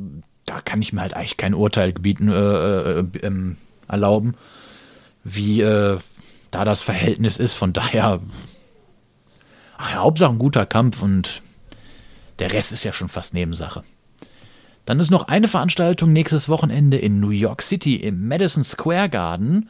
[0.45, 3.55] Da kann ich mir halt eigentlich kein Urteil gebieten, äh, äh ähm,
[3.87, 4.33] erlauben,
[5.23, 5.99] wie äh,
[6.49, 7.53] da das Verhältnis ist.
[7.53, 8.19] Von daher,
[9.77, 11.43] ach Hauptsache ein guter Kampf und
[12.39, 13.83] der Rest ist ja schon fast Nebensache.
[14.85, 19.69] Dann ist noch eine Veranstaltung nächstes Wochenende in New York City im Madison Square Garden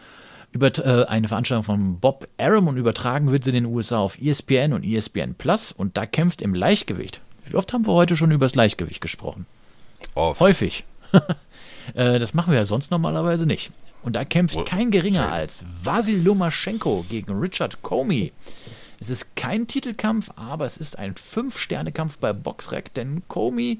[0.51, 4.19] über äh, eine Veranstaltung von Bob Arum und übertragen wird sie in den USA auf
[4.19, 7.21] ESPN und ESPN Plus und da kämpft im Leichtgewicht.
[7.43, 9.45] Wie oft haben wir heute schon über das Leichtgewicht gesprochen?
[10.15, 10.39] Oft.
[10.39, 10.85] Häufig.
[11.93, 13.71] äh, das machen wir ja sonst normalerweise nicht.
[14.01, 18.31] Und da kämpft oh, kein geringer als Vasil Lomaschenko gegen Richard Comey.
[18.99, 23.79] Es ist kein Titelkampf, aber es ist ein Fünf-Sterne-Kampf bei Boxrec, denn Comey,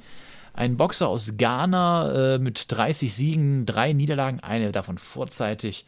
[0.54, 5.86] ein Boxer aus Ghana äh, mit 30 Siegen, drei Niederlagen, eine davon vorzeitig,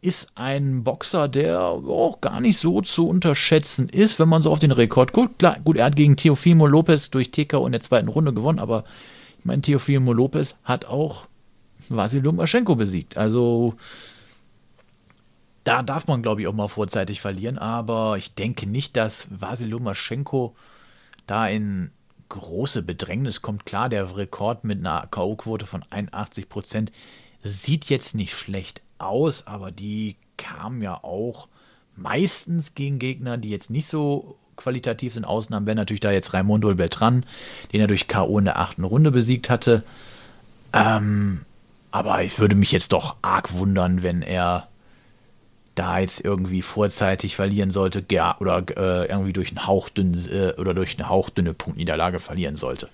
[0.00, 4.60] ist ein Boxer, der auch gar nicht so zu unterschätzen ist, wenn man so auf
[4.60, 5.40] den Rekord guckt.
[5.40, 8.84] Klar, gut, er hat gegen Teofimo Lopez durch TKO in der zweiten Runde gewonnen, aber
[9.38, 11.26] ich meine, Teofimo Lopez hat auch
[11.88, 13.16] Vasil Lomachenko besiegt.
[13.16, 13.74] Also
[15.64, 19.68] da darf man, glaube ich, auch mal vorzeitig verlieren, aber ich denke nicht, dass Vasil
[19.68, 20.54] Lomachenko
[21.26, 21.90] da in
[22.28, 23.66] große Bedrängnis kommt.
[23.66, 26.92] Klar, der Rekord mit einer K.O.-Quote von 81 Prozent
[27.42, 31.48] sieht jetzt nicht schlecht aus, aber die kamen ja auch
[31.96, 35.24] meistens gegen Gegner, die jetzt nicht so qualitativ sind.
[35.24, 37.24] Ausnahmen wäre natürlich da jetzt Raimundo Beltran,
[37.72, 38.38] den er durch K.O.
[38.38, 39.82] in der achten Runde besiegt hatte.
[40.72, 41.42] Ähm,
[41.90, 44.68] aber ich würde mich jetzt doch arg wundern, wenn er
[45.74, 50.74] da jetzt irgendwie vorzeitig verlieren sollte, ja, oder äh, irgendwie durch, einen hauchdünne, äh, oder
[50.74, 52.88] durch eine hauchdünne Punktniederlage verlieren sollte.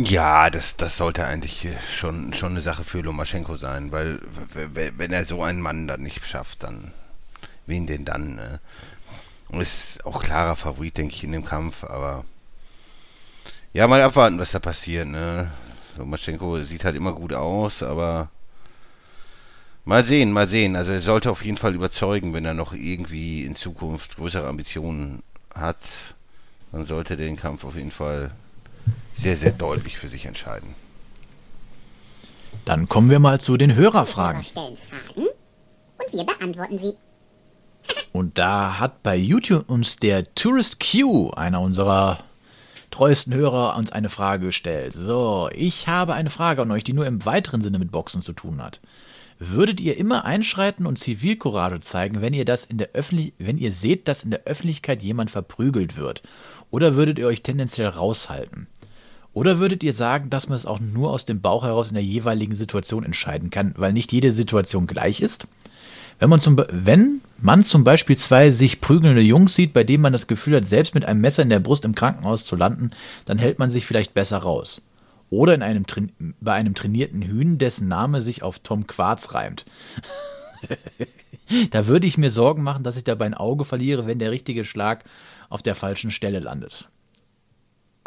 [0.00, 4.20] Ja, das, das sollte eigentlich schon, schon eine Sache für Lomaschenko sein, weil
[4.54, 6.92] wenn er so einen Mann dann nicht schafft, dann
[7.66, 8.36] wen denn dann?
[8.36, 8.60] Ne?
[9.48, 12.24] Und ist auch klarer Favorit, denke ich, in dem Kampf, aber
[13.72, 15.08] ja, mal abwarten, was da passiert.
[15.08, 15.50] Ne?
[15.96, 18.30] Lomaschenko sieht halt immer gut aus, aber
[19.84, 20.76] mal sehen, mal sehen.
[20.76, 25.24] Also er sollte auf jeden Fall überzeugen, wenn er noch irgendwie in Zukunft größere Ambitionen
[25.52, 25.80] hat,
[26.70, 28.30] dann sollte er den Kampf auf jeden Fall
[29.14, 30.74] sehr, sehr deutlich für sich entscheiden.
[32.64, 34.42] Dann kommen wir mal zu den Hörerfragen.
[34.42, 34.76] Fragen
[35.16, 36.94] und wir beantworten sie.
[38.12, 42.22] Und da hat bei YouTube uns der Tourist Q, einer unserer
[42.90, 44.92] treuesten Hörer, uns eine Frage gestellt.
[44.92, 48.32] So, ich habe eine Frage an euch, die nur im weiteren Sinne mit Boxen zu
[48.32, 48.80] tun hat.
[49.38, 53.72] Würdet ihr immer einschreiten und Zivilcourage zeigen, wenn ihr das in der Öffentlich wenn ihr
[53.72, 56.22] seht, dass in der Öffentlichkeit jemand verprügelt wird?
[56.70, 58.66] Oder würdet ihr euch tendenziell raushalten?
[59.32, 62.04] Oder würdet ihr sagen, dass man es auch nur aus dem Bauch heraus in der
[62.04, 65.46] jeweiligen Situation entscheiden kann, weil nicht jede Situation gleich ist?
[66.18, 70.12] Wenn man, zum, wenn man zum Beispiel zwei sich prügelnde Jungs sieht, bei denen man
[70.12, 72.90] das Gefühl hat, selbst mit einem Messer in der Brust im Krankenhaus zu landen,
[73.24, 74.82] dann hält man sich vielleicht besser raus.
[75.30, 75.84] Oder in einem,
[76.40, 79.66] bei einem trainierten Hühn, dessen Name sich auf Tom Quarz reimt.
[81.70, 84.64] da würde ich mir Sorgen machen, dass ich dabei ein Auge verliere, wenn der richtige
[84.64, 85.04] Schlag
[85.50, 86.88] auf der falschen Stelle landet.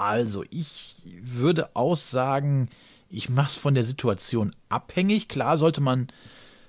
[0.02, 2.70] Also, ich würde aussagen,
[3.12, 5.28] ich mache es von der Situation abhängig.
[5.28, 6.08] Klar sollte man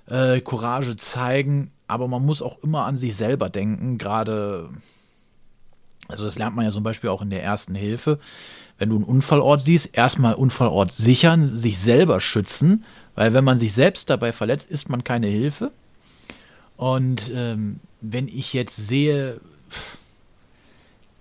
[0.05, 3.97] äh, Courage zeigen, aber man muss auch immer an sich selber denken.
[3.97, 4.69] Gerade,
[6.07, 8.19] also das lernt man ja zum Beispiel auch in der ersten Hilfe.
[8.77, 13.73] Wenn du einen Unfallort siehst, erstmal Unfallort sichern, sich selber schützen, weil wenn man sich
[13.73, 15.71] selbst dabei verletzt, ist man keine Hilfe.
[16.77, 19.41] Und ähm, wenn ich jetzt sehe,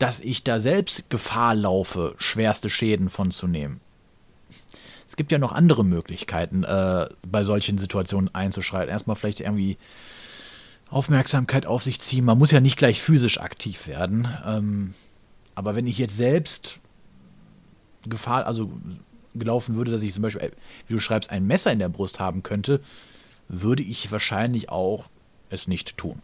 [0.03, 3.81] dass ich da selbst Gefahr laufe, schwerste Schäden von zu nehmen.
[5.07, 8.91] Es gibt ja noch andere Möglichkeiten, äh, bei solchen Situationen einzuschreiten.
[8.91, 9.79] Erstmal vielleicht irgendwie
[10.91, 12.25] Aufmerksamkeit auf sich ziehen.
[12.25, 14.27] Man muss ja nicht gleich physisch aktiv werden.
[14.45, 14.95] Ähm,
[15.55, 16.81] aber wenn ich jetzt selbst
[18.05, 18.73] Gefahr, also
[19.35, 20.51] gelaufen würde, dass ich zum Beispiel,
[20.89, 22.81] wie du schreibst, ein Messer in der Brust haben könnte,
[23.47, 25.11] würde ich wahrscheinlich auch
[25.49, 26.23] es nicht tun.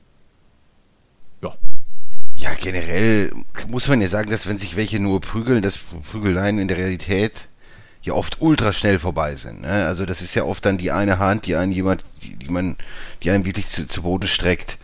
[2.48, 2.52] Ja.
[2.52, 3.32] Ja, generell
[3.68, 7.48] muss man ja sagen, dass wenn sich welche nur prügeln, dass Prügeleien in der Realität
[8.02, 9.62] ja oft ultra schnell vorbei sind.
[9.62, 9.86] Ne?
[9.86, 12.76] Also das ist ja oft dann die eine Hand, die einen jemand, die, die man,
[13.22, 14.78] die einen wirklich zu, zu Boden streckt.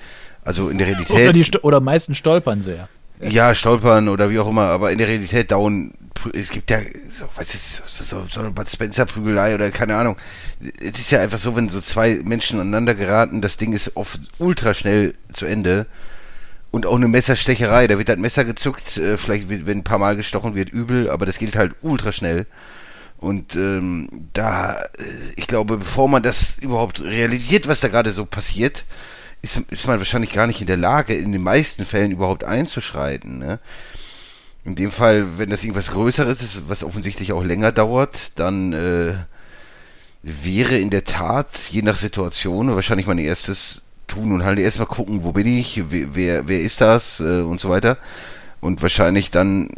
[0.44, 1.16] Also in der Realität.
[1.16, 2.88] Oder, die, oder meisten stolpern sehr.
[3.20, 5.92] Ja, stolpern oder wie auch immer, aber in der Realität dauern,
[6.34, 10.16] es gibt ja, so, was ist, so, so, so eine Bud Spencer-Prügelei oder keine Ahnung.
[10.80, 14.20] Es ist ja einfach so, wenn so zwei Menschen aneinander geraten, das Ding ist oft
[14.38, 15.86] ultra schnell zu Ende
[16.74, 19.98] und auch eine Messerstecherei, da wird halt Messer gezuckt, äh, vielleicht wird, wenn ein paar
[19.98, 22.46] Mal gestochen wird, übel, aber das geht halt ultra schnell.
[23.16, 24.88] Und ähm, da, äh,
[25.36, 28.84] ich glaube, bevor man das überhaupt realisiert, was da gerade so passiert,
[29.40, 33.38] ist, ist man wahrscheinlich gar nicht in der Lage, in den meisten Fällen überhaupt einzuschreiten.
[33.38, 33.60] Ne?
[34.64, 39.14] In dem Fall, wenn das irgendwas Größeres ist, was offensichtlich auch länger dauert, dann äh,
[40.24, 45.22] wäre in der Tat, je nach Situation, wahrscheinlich mein erstes tun und halt erstmal gucken,
[45.22, 47.98] wo bin ich, wer, wer ist das äh, und so weiter.
[48.60, 49.68] Und wahrscheinlich dann,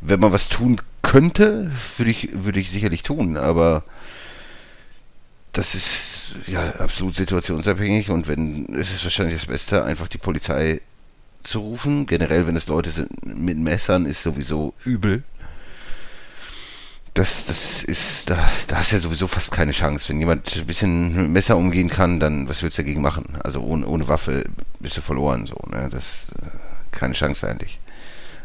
[0.00, 3.84] wenn man was tun könnte, würde ich, würde ich sicherlich tun, aber
[5.52, 10.80] das ist ja absolut situationsabhängig und wenn, es ist wahrscheinlich das Beste, einfach die Polizei
[11.42, 12.06] zu rufen.
[12.06, 15.24] Generell, wenn es Leute sind mit Messern, ist sowieso übel
[17.20, 20.08] das, das ist, da, da hast du ja sowieso fast keine Chance.
[20.08, 23.36] Wenn jemand ein bisschen mit Messer umgehen kann, dann was willst du dagegen machen?
[23.44, 24.44] Also ohne, ohne Waffe
[24.78, 25.90] bist du verloren, so, ne?
[25.90, 26.46] Das äh,
[26.92, 27.78] keine Chance eigentlich.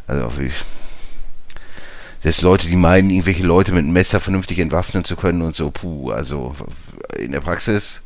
[0.07, 0.51] Also auch wie.
[2.19, 5.71] Selbst Leute, die meinen, irgendwelche Leute mit einem Messer vernünftig entwaffnen zu können und so,
[5.71, 6.53] puh, also
[7.17, 8.03] in der Praxis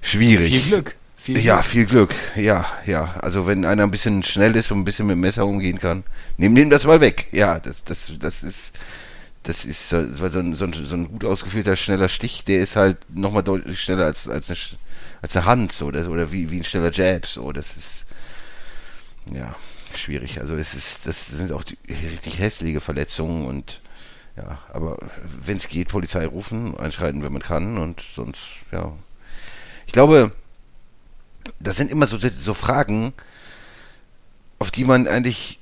[0.00, 0.48] schwierig.
[0.48, 0.96] Viel Glück.
[1.16, 1.64] Viel ja, Glück.
[1.66, 2.14] viel Glück.
[2.34, 3.14] Ja, ja.
[3.20, 6.02] Also wenn einer ein bisschen schnell ist und ein bisschen mit dem Messer umgehen kann,
[6.38, 7.28] nimm dem das mal weg.
[7.32, 8.78] Ja, das, das, das ist
[9.42, 13.42] das ist so, so, ein, so, ein, gut ausgeführter, schneller Stich, der ist halt nochmal
[13.42, 14.58] deutlich schneller als, als, eine,
[15.22, 18.06] als eine Hand, so, oder, oder wie, wie ein schneller Jab, so, das ist,
[19.32, 19.54] ja,
[19.94, 20.40] schwierig.
[20.40, 23.80] Also, es ist, das sind auch die, richtig hässliche Verletzungen und,
[24.36, 28.92] ja, aber wenn es geht, Polizei rufen, einschreiten, wenn man kann und sonst, ja.
[29.86, 30.32] Ich glaube,
[31.58, 33.14] das sind immer so, so Fragen,
[34.58, 35.59] auf die man eigentlich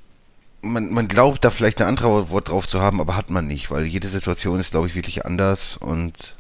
[0.63, 3.71] man, man glaubt da vielleicht eine andere Wort drauf zu haben, aber hat man nicht,
[3.71, 6.35] weil jede Situation ist, glaube ich, wirklich anders und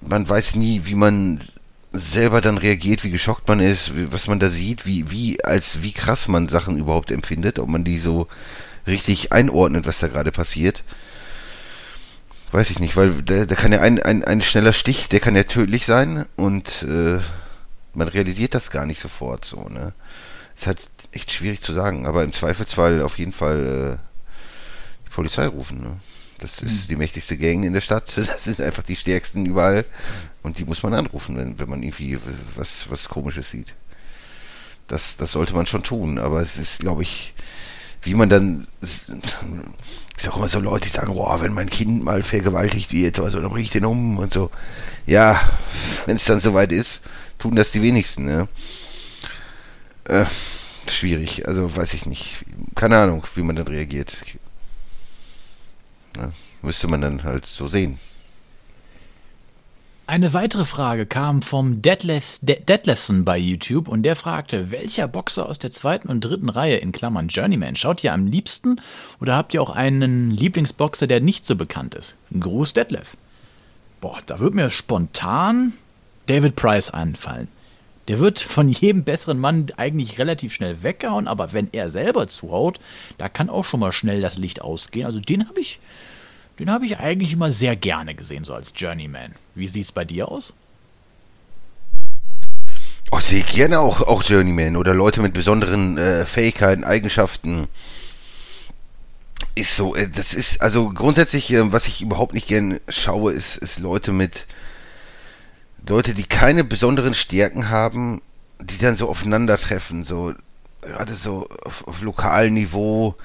[0.00, 1.40] man weiß nie, wie man
[1.92, 5.92] selber dann reagiert, wie geschockt man ist, was man da sieht, wie, wie, als wie
[5.92, 8.26] krass man Sachen überhaupt empfindet, ob man die so
[8.86, 10.82] richtig einordnet, was da gerade passiert.
[12.50, 15.36] Weiß ich nicht, weil da, da kann ja ein, ein, ein schneller Stich, der kann
[15.36, 17.18] ja tödlich sein und äh,
[17.94, 19.92] man realisiert das gar nicht sofort so, ne?
[20.56, 25.46] Ist halt echt schwierig zu sagen, aber im Zweifelsfall auf jeden Fall äh, die Polizei
[25.46, 25.96] rufen, ne?
[26.38, 28.12] Das ist die mächtigste Gang in der Stadt.
[28.16, 29.84] Das sind einfach die stärksten überall.
[30.42, 32.18] Und die muss man anrufen, wenn, wenn man irgendwie
[32.56, 33.74] was, was Komisches sieht.
[34.88, 36.18] Das, das sollte man schon tun.
[36.18, 37.32] Aber es ist, glaube ich,
[38.02, 38.66] wie man dann.
[38.82, 39.10] Ist
[40.28, 43.48] auch immer so Leute, die sagen, boah, wenn mein Kind mal vergewaltigt wird, also dann
[43.48, 44.50] bringe ich den um und so.
[45.06, 45.40] Ja,
[46.06, 47.04] wenn es dann soweit ist,
[47.38, 48.48] tun das die wenigsten, ne?
[50.04, 50.26] Äh,
[50.90, 52.44] schwierig, also weiß ich nicht.
[52.74, 54.16] Keine Ahnung, wie man dann reagiert.
[56.16, 56.30] Ja,
[56.62, 57.98] müsste man dann halt so sehen.
[60.06, 65.48] Eine weitere Frage kam vom Detlefs, De Detlefson bei YouTube und der fragte, welcher Boxer
[65.48, 68.78] aus der zweiten und dritten Reihe in Klammern Journeyman schaut ihr am liebsten
[69.18, 72.18] oder habt ihr auch einen Lieblingsboxer, der nicht so bekannt ist?
[72.38, 73.16] Gruß Detlef.
[74.02, 75.72] Boah, da wird mir spontan
[76.26, 77.48] David Price anfallen.
[78.08, 82.78] Der wird von jedem besseren Mann eigentlich relativ schnell weggehauen, aber wenn er selber zuhaut,
[83.16, 85.06] da kann auch schon mal schnell das Licht ausgehen.
[85.06, 85.80] Also den habe ich,
[86.58, 89.32] den habe ich eigentlich immer sehr gerne gesehen, so als Journeyman.
[89.54, 90.52] Wie sieht's bei dir aus?
[93.10, 97.68] Oh, sehe gerne auch, auch Journeyman oder Leute mit besonderen äh, Fähigkeiten, Eigenschaften.
[99.54, 103.56] Ist so, äh, das ist, also grundsätzlich, äh, was ich überhaupt nicht gern schaue, ist,
[103.56, 104.46] ist Leute mit,
[105.88, 108.22] Leute, die keine besonderen Stärken haben,
[108.60, 110.32] die dann so aufeinandertreffen, so,
[110.80, 113.16] gerade so auf, auf lokalem Niveau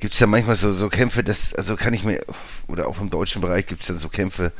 [0.00, 2.20] gibt es ja manchmal so, so Kämpfe, das, also kann ich mir,
[2.66, 4.52] oder auch im deutschen Bereich gibt es dann so Kämpfe,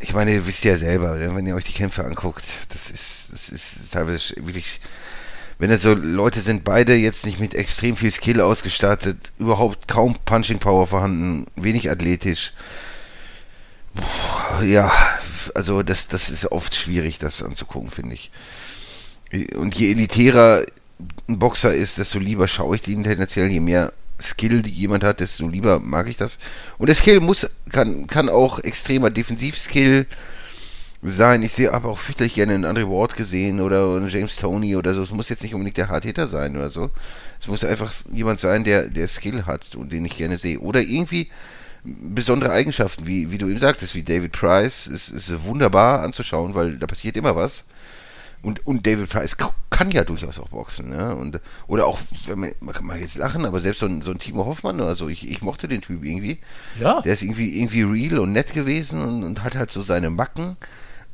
[0.00, 3.32] ich meine, ihr wisst ja selber, ne, wenn ihr euch die Kämpfe anguckt, das ist,
[3.32, 4.80] das ist teilweise wirklich,
[5.58, 10.16] wenn das so Leute sind, beide jetzt nicht mit extrem viel Skill ausgestattet, überhaupt kaum
[10.24, 12.52] Punching Power vorhanden, wenig athletisch.
[14.64, 14.92] Ja,
[15.56, 18.30] also das, das ist oft schwierig, das anzugucken, finde ich.
[19.56, 20.64] Und je elitärer
[21.28, 25.46] ein Boxer ist, desto lieber schaue ich den tendenziell, je mehr Skill jemand hat, desto
[25.46, 26.38] lieber mag ich das.
[26.78, 30.06] Und der Skill muss, kann, kann auch extremer Defensivskill
[31.02, 31.42] sein.
[31.42, 34.94] Ich sehe aber auch wirklich gerne einen Andre Ward gesehen oder einen James Tony oder
[34.94, 35.02] so.
[35.02, 36.90] Es muss jetzt nicht unbedingt der Hardhitter sein oder so.
[37.40, 40.58] Es muss einfach jemand sein, der, der Skill hat und den ich gerne sehe.
[40.58, 41.28] Oder irgendwie
[42.00, 46.76] besondere Eigenschaften, wie, wie du eben sagtest, wie David Price, ist, ist wunderbar anzuschauen, weil
[46.76, 47.64] da passiert immer was.
[48.42, 49.36] Und, und David Price
[49.70, 51.14] kann ja durchaus auch boxen, ne?
[51.14, 51.98] Und, oder auch,
[52.34, 55.08] man, man kann mal jetzt lachen, aber selbst so ein, so ein Timo Hoffmann, also
[55.08, 56.38] ich, ich mochte den Typ irgendwie.
[56.78, 57.00] Ja.
[57.00, 60.56] Der ist irgendwie, irgendwie real und nett gewesen und, und hat halt so seine Macken,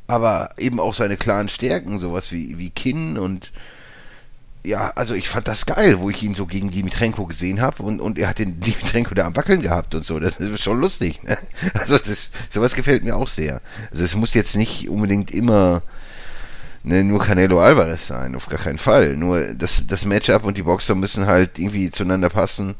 [0.07, 3.51] aber eben auch seine klaren Stärken, sowas wie, wie Kinn und
[4.65, 8.01] ja, also ich fand das geil, wo ich ihn so gegen Dimitrenko gesehen habe und,
[8.01, 10.19] und er hat den Dimitrenko da am Wackeln gehabt und so.
[10.19, 11.23] Das ist schon lustig.
[11.23, 11.37] Ne?
[11.73, 13.61] Also das, sowas gefällt mir auch sehr.
[13.91, 15.81] Also es muss jetzt nicht unbedingt immer
[16.83, 19.15] ne, nur Canelo Alvarez sein, auf gar keinen Fall.
[19.15, 22.75] Nur das, das Matchup und die Boxer müssen halt irgendwie zueinander passen.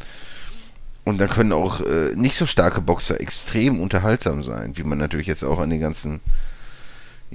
[1.04, 5.28] Und dann können auch äh, nicht so starke Boxer extrem unterhaltsam sein, wie man natürlich
[5.28, 6.20] jetzt auch an den ganzen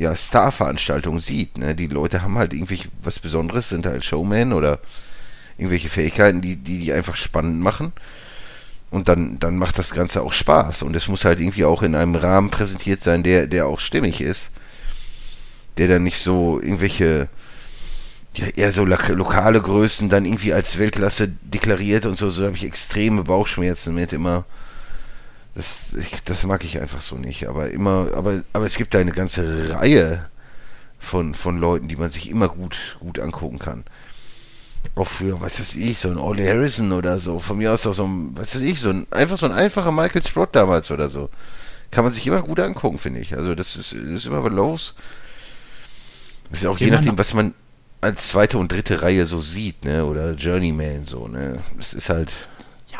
[0.01, 1.59] ja, Star-Veranstaltungen sieht.
[1.59, 1.75] Ne?
[1.75, 4.79] Die Leute haben halt irgendwie was Besonderes, sind halt Showman oder
[5.59, 7.93] irgendwelche Fähigkeiten, die, die die einfach spannend machen.
[8.91, 10.85] Und dann, dann macht das Ganze auch Spaß.
[10.85, 14.23] Und es muss halt irgendwie auch in einem Rahmen präsentiert sein, der, der auch stimmig
[14.23, 14.53] ist.
[15.77, 17.29] Der dann nicht so irgendwelche,
[18.37, 22.31] ja, eher so lokale Größen dann irgendwie als Weltklasse deklariert und so.
[22.31, 24.47] So habe ich extreme Bauchschmerzen mit immer.
[25.55, 27.49] Das, ich, das mag ich einfach so nicht.
[27.49, 30.29] Aber immer, aber, aber es gibt da eine ganze Reihe
[30.99, 33.85] von, von Leuten, die man sich immer gut, gut angucken kann.
[34.95, 37.39] Auch für, was weiß ich, so ein Ollie Harrison oder so.
[37.39, 39.93] Von mir aus auch so ein, was weiß ich, so ein, einfach so ein einfacher
[39.93, 41.29] Michael Sprott damals oder so.
[41.91, 43.37] Kann man sich immer gut angucken, finde ich.
[43.37, 44.95] Also das ist, das ist immer was los.
[46.51, 47.55] Das ist auch je nachdem, was man
[48.01, 50.05] als zweite und dritte Reihe so sieht, ne?
[50.05, 51.59] Oder Journeyman so, ne?
[51.77, 52.31] Das ist halt.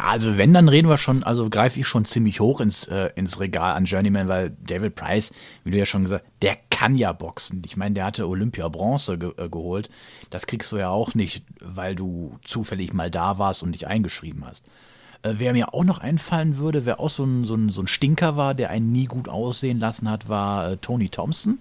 [0.01, 3.11] Ja, also wenn, dann reden wir schon, also greife ich schon ziemlich hoch ins, äh,
[3.17, 5.31] ins Regal an Journeyman, weil David Price,
[5.63, 7.61] wie du ja schon gesagt der kann ja boxen.
[7.67, 9.91] Ich meine, der hatte Olympia Bronze ge äh, geholt.
[10.31, 14.47] Das kriegst du ja auch nicht, weil du zufällig mal da warst und dich eingeschrieben
[14.47, 14.65] hast.
[15.23, 17.87] Äh, wer mir auch noch einfallen würde, wer auch so ein, so, ein, so ein
[17.87, 21.59] Stinker war, der einen nie gut aussehen lassen hat, war äh, Tony Thompson.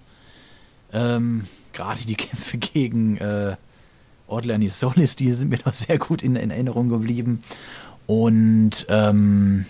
[0.93, 3.57] Ähm, Gerade die Kämpfe gegen äh,
[4.28, 7.41] Orlani Solis, die sind mir noch sehr gut in, in Erinnerung geblieben.
[8.10, 9.68] Und ähm,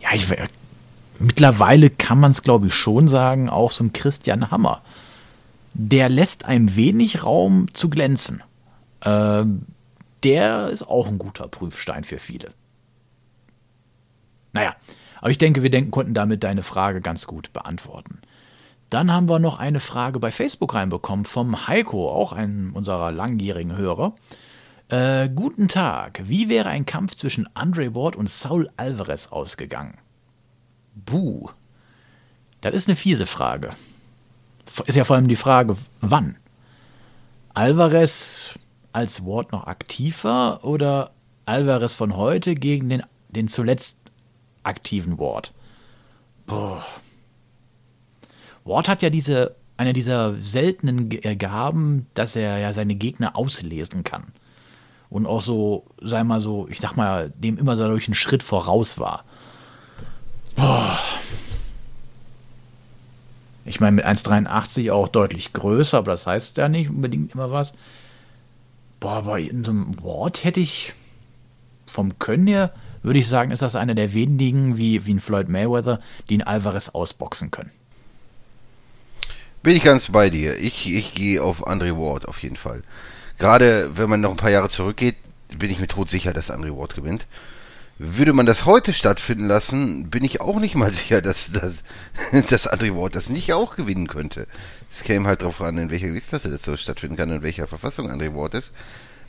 [0.00, 0.34] ja, ich,
[1.18, 4.80] mittlerweile kann man es, glaube ich, schon sagen, auch so ein Christian Hammer.
[5.74, 8.42] Der lässt einem wenig Raum zu glänzen.
[9.02, 9.66] Ähm,
[10.22, 12.48] der ist auch ein guter Prüfstein für viele.
[14.54, 14.74] Naja,
[15.20, 18.20] aber ich denke, wir denken, konnten damit deine Frage ganz gut beantworten.
[18.88, 23.76] Dann haben wir noch eine Frage bei Facebook reinbekommen vom Heiko, auch einem unserer langjährigen
[23.76, 24.14] Hörer.
[24.88, 26.22] Äh, guten Tag.
[26.24, 29.98] Wie wäre ein Kampf zwischen Andre Ward und Saul Alvarez ausgegangen?
[30.94, 31.50] Buh.
[32.62, 33.70] Das ist eine fiese Frage.
[34.86, 36.36] Ist ja vor allem die Frage, wann?
[37.52, 38.54] Alvarez
[38.92, 41.10] als Ward noch aktiver oder
[41.44, 43.98] Alvarez von heute gegen den, den zuletzt
[44.62, 45.52] aktiven Ward?
[46.46, 46.82] Boah.
[48.64, 54.02] Ward hat ja diese, eine dieser seltenen äh, Gaben, dass er ja seine Gegner auslesen
[54.02, 54.32] kann.
[55.10, 58.42] Und auch so, sei mal so, ich sag mal, dem immer so durch einen Schritt
[58.42, 59.24] voraus war.
[60.54, 60.98] Boah.
[63.64, 67.74] Ich meine, mit 1,83 auch deutlich größer, aber das heißt ja nicht unbedingt immer was.
[69.00, 70.92] Boah, aber in so einem Ward hätte ich
[71.86, 75.48] vom Können her, würde ich sagen, ist das einer der wenigen, wie, wie ein Floyd
[75.48, 77.70] Mayweather, die einen Alvarez ausboxen können.
[79.62, 80.56] Bin ich ganz bei dir.
[80.58, 82.82] Ich, ich gehe auf Andre Ward auf jeden Fall.
[83.38, 85.16] Gerade wenn man noch ein paar Jahre zurückgeht,
[85.56, 87.26] bin ich mir tot sicher, dass Andre Ward gewinnt.
[87.98, 91.82] Würde man das heute stattfinden lassen, bin ich auch nicht mal sicher, dass, dass,
[92.48, 94.46] dass Andre Ward das nicht auch gewinnen könnte.
[94.90, 98.10] Es käme halt darauf an, in welcher Gewichtsklasse das so stattfinden kann, in welcher Verfassung
[98.10, 98.72] Andre Ward ist.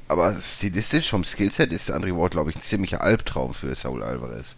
[0.08, 4.56] Aber stilistisch vom Skillset ist Andre Ward, glaube ich, ein ziemlicher Albtraum für Saul Alvarez.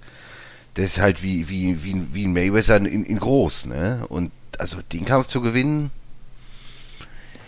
[0.78, 4.06] Der ist halt wie, wie, wie, wie ein Mayweather in, in groß, ne?
[4.08, 5.92] Und also den Kampf zu gewinnen,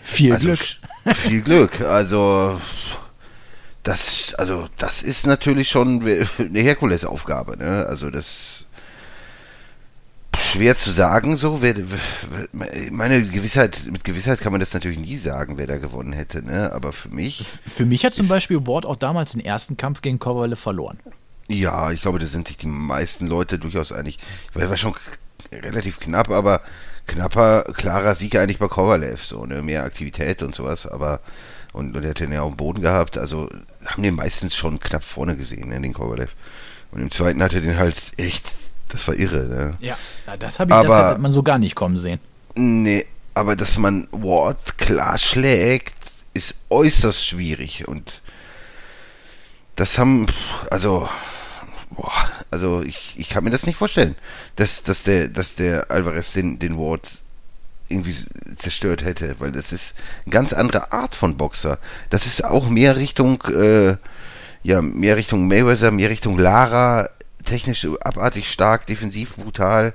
[0.02, 0.60] Viel also Glück.
[1.14, 1.80] Viel Glück.
[1.80, 2.60] Also
[3.82, 7.56] das, also das ist natürlich schon eine Herkulesaufgabe.
[7.58, 7.86] Ne?
[7.86, 8.66] Also das
[10.38, 11.36] schwer zu sagen.
[11.36, 11.74] So, wer,
[12.90, 16.42] meine Gewissheit, mit Gewissheit kann man das natürlich nie sagen, wer da gewonnen hätte.
[16.42, 16.72] Ne?
[16.72, 20.18] Aber für mich, Für mich hat zum Beispiel Ward auch damals den ersten Kampf gegen
[20.18, 20.98] Kovalev verloren.
[21.48, 24.18] ja, ich glaube, da sind sich die meisten Leute durchaus einig.
[24.54, 24.94] Weil war schon
[25.52, 26.62] relativ knapp, aber
[27.06, 31.20] knapper, klarer Sieg eigentlich bei Kovalev, so, ne, mehr Aktivität und sowas, aber,
[31.72, 33.48] und, und er hat den ja auf dem Boden gehabt, also,
[33.86, 36.34] haben den meistens schon knapp vorne gesehen, ne, den Kovalev.
[36.92, 38.52] Und im zweiten hat er den halt echt,
[38.88, 39.72] das war irre, ne.
[39.80, 39.96] Ja,
[40.38, 42.20] das, hab ich, das Aber- hat man so gar nicht kommen sehen.
[42.54, 45.94] Nee, aber dass man Ward klar schlägt,
[46.34, 48.22] ist äußerst schwierig und
[49.76, 50.26] das haben,
[50.70, 51.08] also,
[51.90, 52.12] boah,
[52.54, 54.14] also ich, ich kann mir das nicht vorstellen,
[54.54, 57.10] dass, dass der, dass der Alvarez den, den Ward
[57.88, 58.14] irgendwie
[58.54, 61.80] zerstört hätte, weil das ist eine ganz andere Art von Boxer.
[62.10, 63.96] Das ist auch mehr Richtung, äh,
[64.62, 67.10] ja, mehr Richtung Mayweather, mehr Richtung Lara,
[67.44, 69.92] technisch abartig stark, defensiv brutal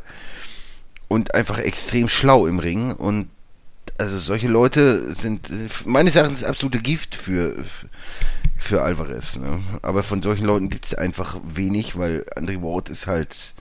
[1.08, 3.30] und einfach extrem schlau im Ring und
[3.98, 7.56] also solche Leute sind sind meines Erachtens absolute Gift für
[8.60, 9.38] für Alvarez.
[9.38, 9.60] Ne?
[9.82, 13.54] Aber von solchen Leuten gibt es einfach wenig, weil Andre Ward ist halt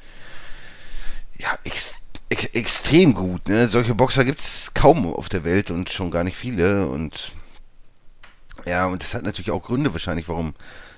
[1.38, 1.96] ja ex,
[2.28, 3.48] ex, extrem gut.
[3.48, 3.68] Ne?
[3.68, 7.32] Solche Boxer gibt es kaum auf der Welt und schon gar nicht viele und
[8.66, 10.54] ja, und das hat natürlich auch Gründe wahrscheinlich, warum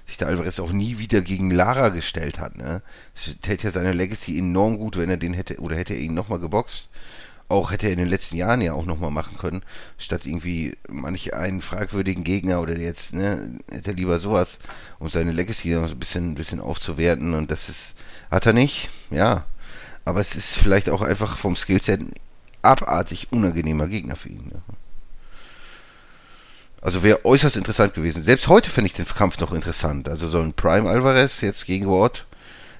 [0.06, 2.56] sich der Alvarez auch nie wieder gegen Lara gestellt hat.
[2.56, 2.82] Ne?
[3.14, 6.14] Es täte ja seine Legacy enorm gut, wenn er den hätte, oder hätte er ihn
[6.14, 6.90] nochmal geboxt.
[7.50, 9.62] Auch hätte er in den letzten Jahren ja auch nochmal machen können,
[9.98, 14.60] statt irgendwie manch einen fragwürdigen Gegner oder jetzt, ne, hätte er lieber sowas,
[15.00, 17.96] um seine Legacy noch so ein bisschen, bisschen aufzuwerten und das ist,
[18.30, 19.46] hat er nicht, ja.
[20.04, 22.02] Aber es ist vielleicht auch einfach vom Skillset
[22.62, 24.46] abartig unangenehmer Gegner für ihn.
[24.46, 24.62] Ne?
[26.80, 28.22] Also wäre äußerst interessant gewesen.
[28.22, 30.08] Selbst heute finde ich den Kampf noch interessant.
[30.08, 32.26] Also so ein Prime Alvarez jetzt gegen Ward,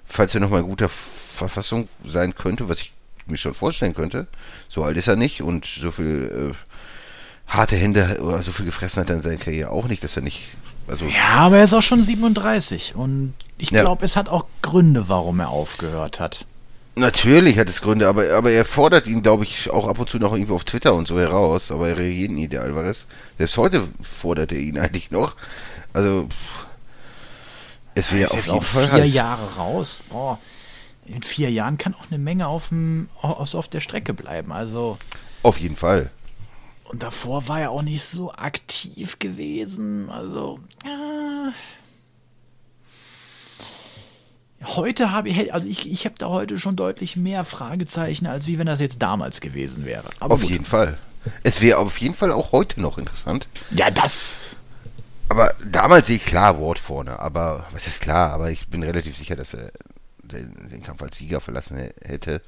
[0.04, 2.92] falls er nochmal in guter Verfassung sein könnte, was ich
[3.30, 4.26] mir schon vorstellen könnte.
[4.68, 9.00] So alt ist er nicht und so viel äh, harte Hände oder so viel gefressen
[9.02, 10.42] hat er in seiner Karriere auch nicht, dass er nicht.
[10.88, 13.82] Also Ja, aber er ist auch schon 37 und ich Ja.
[13.82, 16.46] glaube, es hat auch Gründe, warum er aufgehört hat.
[16.96, 20.18] natürlich hat es Gründe, aber, aber er fordert ihn, glaube ich, auch ab und zu
[20.18, 23.06] noch irgendwie auf Twitter und so heraus, aber er reagiert nie, der Alvarez.
[23.38, 25.34] Selbst heute fordert er ihn eigentlich noch.
[25.92, 26.28] Also
[27.94, 29.12] es wäre auf jeden auch Fall vier heiß.
[29.14, 30.00] Jahre raus.
[30.10, 30.38] Boah,
[31.10, 34.52] in vier Jahren kann auch eine Menge auf, dem, auf, auf der Strecke bleiben.
[34.52, 34.98] Also,
[35.42, 36.10] Auf jeden Fall.
[36.84, 40.10] und davor war er auch nicht so aktiv gewesen.
[40.10, 41.52] Also, ja.
[44.62, 48.58] Heute habe ich, also ich, ich habe da heute schon deutlich mehr Fragezeichen, als wie
[48.58, 50.04] wenn das jetzt damals gewesen wäre.
[50.20, 50.50] Aber Auf gut.
[50.50, 50.98] jeden Fall.
[51.42, 53.48] Es wäre auf jeden Fall auch heute noch interessant.
[53.70, 54.56] Ja, das.
[55.30, 57.18] Aber damals sehe ich klar Ward vorne.
[57.20, 58.32] Aber was ist klar?
[58.32, 59.70] Aber ich bin relativ sicher, dass er
[60.32, 62.42] den, den Kampf als Sieger verlassen hä- hätte.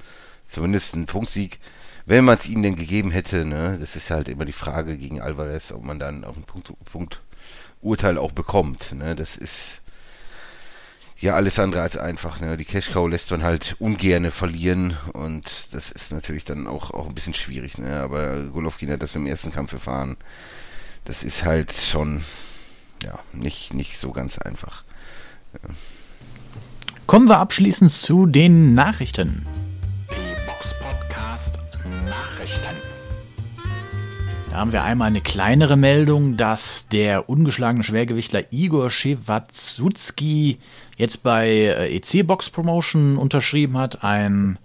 [0.49, 1.61] Zumindest einen Punktsieg.
[2.05, 3.77] Wenn man es ihm denn gegeben hätte, ne?
[3.79, 7.21] Das ist halt immer die Frage gegen Alvarez, ob man dann auch einen Punkt, Punkt
[7.81, 8.93] Urteil auch bekommt.
[8.93, 9.15] Ne?
[9.15, 9.83] Das ist
[11.19, 12.41] ja alles andere als einfach.
[12.41, 12.57] Ne?
[12.57, 17.07] Die Cash Cow lässt man halt ungerne verlieren und das ist natürlich dann auch, auch
[17.07, 17.79] ein bisschen schwierig.
[17.79, 18.01] Ne?
[18.01, 20.17] Aber Golovkin hat das im ersten Kampf erfahren.
[21.05, 22.23] Das ist halt schon
[23.03, 24.85] ja, nicht, nicht so ganz einfach.
[25.55, 25.69] Ja.
[27.13, 29.45] Kommen wir abschließend zu den Nachrichten.
[30.09, 31.59] Die Box Podcast
[32.07, 32.75] Nachrichten.
[34.49, 40.57] Da haben wir einmal eine kleinere Meldung, dass der ungeschlagene Schwergewichtler Igor Shewatsutski
[40.97, 44.03] jetzt bei äh, EC Box Promotion unterschrieben hat.
[44.03, 44.59] Ein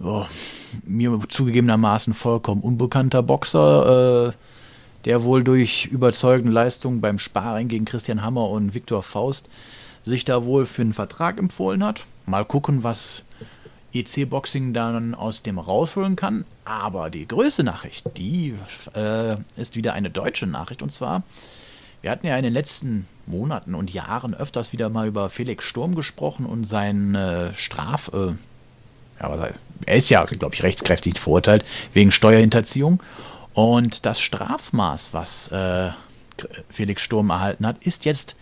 [0.00, 0.26] oh,
[0.84, 4.32] mir zugegebenermaßen vollkommen unbekannter Boxer, äh,
[5.06, 9.48] der wohl durch überzeugende Leistungen beim Sparring gegen Christian Hammer und Viktor Faust
[10.04, 12.04] sich da wohl für einen Vertrag empfohlen hat.
[12.26, 13.24] Mal gucken, was
[13.92, 16.44] EC Boxing dann aus dem rausholen kann.
[16.64, 18.54] Aber die größte Nachricht, die
[18.94, 20.82] äh, ist wieder eine deutsche Nachricht.
[20.82, 21.22] Und zwar,
[22.02, 25.94] wir hatten ja in den letzten Monaten und Jahren öfters wieder mal über Felix Sturm
[25.94, 28.10] gesprochen und seinen äh, Straf...
[28.12, 28.32] Äh,
[29.20, 29.48] ja,
[29.86, 33.00] er ist ja, glaube ich, rechtskräftig verurteilt wegen Steuerhinterziehung.
[33.52, 35.90] Und das Strafmaß, was äh,
[36.68, 38.36] Felix Sturm erhalten hat, ist jetzt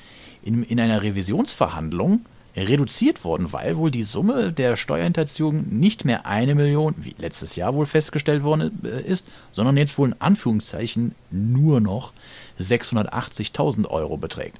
[0.44, 2.24] in, in einer Revisionsverhandlung
[2.56, 7.74] reduziert worden, weil wohl die Summe der Steuerhinterziehung nicht mehr eine Million, wie letztes Jahr
[7.74, 12.12] wohl festgestellt worden äh, ist, sondern jetzt wohl in Anführungszeichen nur noch
[12.60, 14.58] 680.000 Euro beträgt.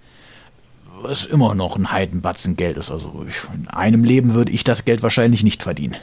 [1.03, 2.91] Was immer noch ein Heidenbatzen Geld ist.
[2.91, 5.97] Also in einem Leben würde ich das Geld wahrscheinlich nicht verdienen.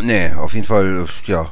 [0.00, 1.50] Nee, auf jeden Fall, ja.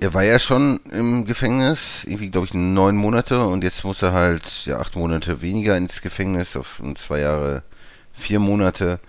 [0.00, 4.12] Er war ja schon im Gefängnis, irgendwie, glaube ich, neun Monate und jetzt muss er
[4.12, 7.62] halt, ja, acht Monate weniger ins Gefängnis, auf zwei Jahre,
[8.12, 9.00] vier Monate.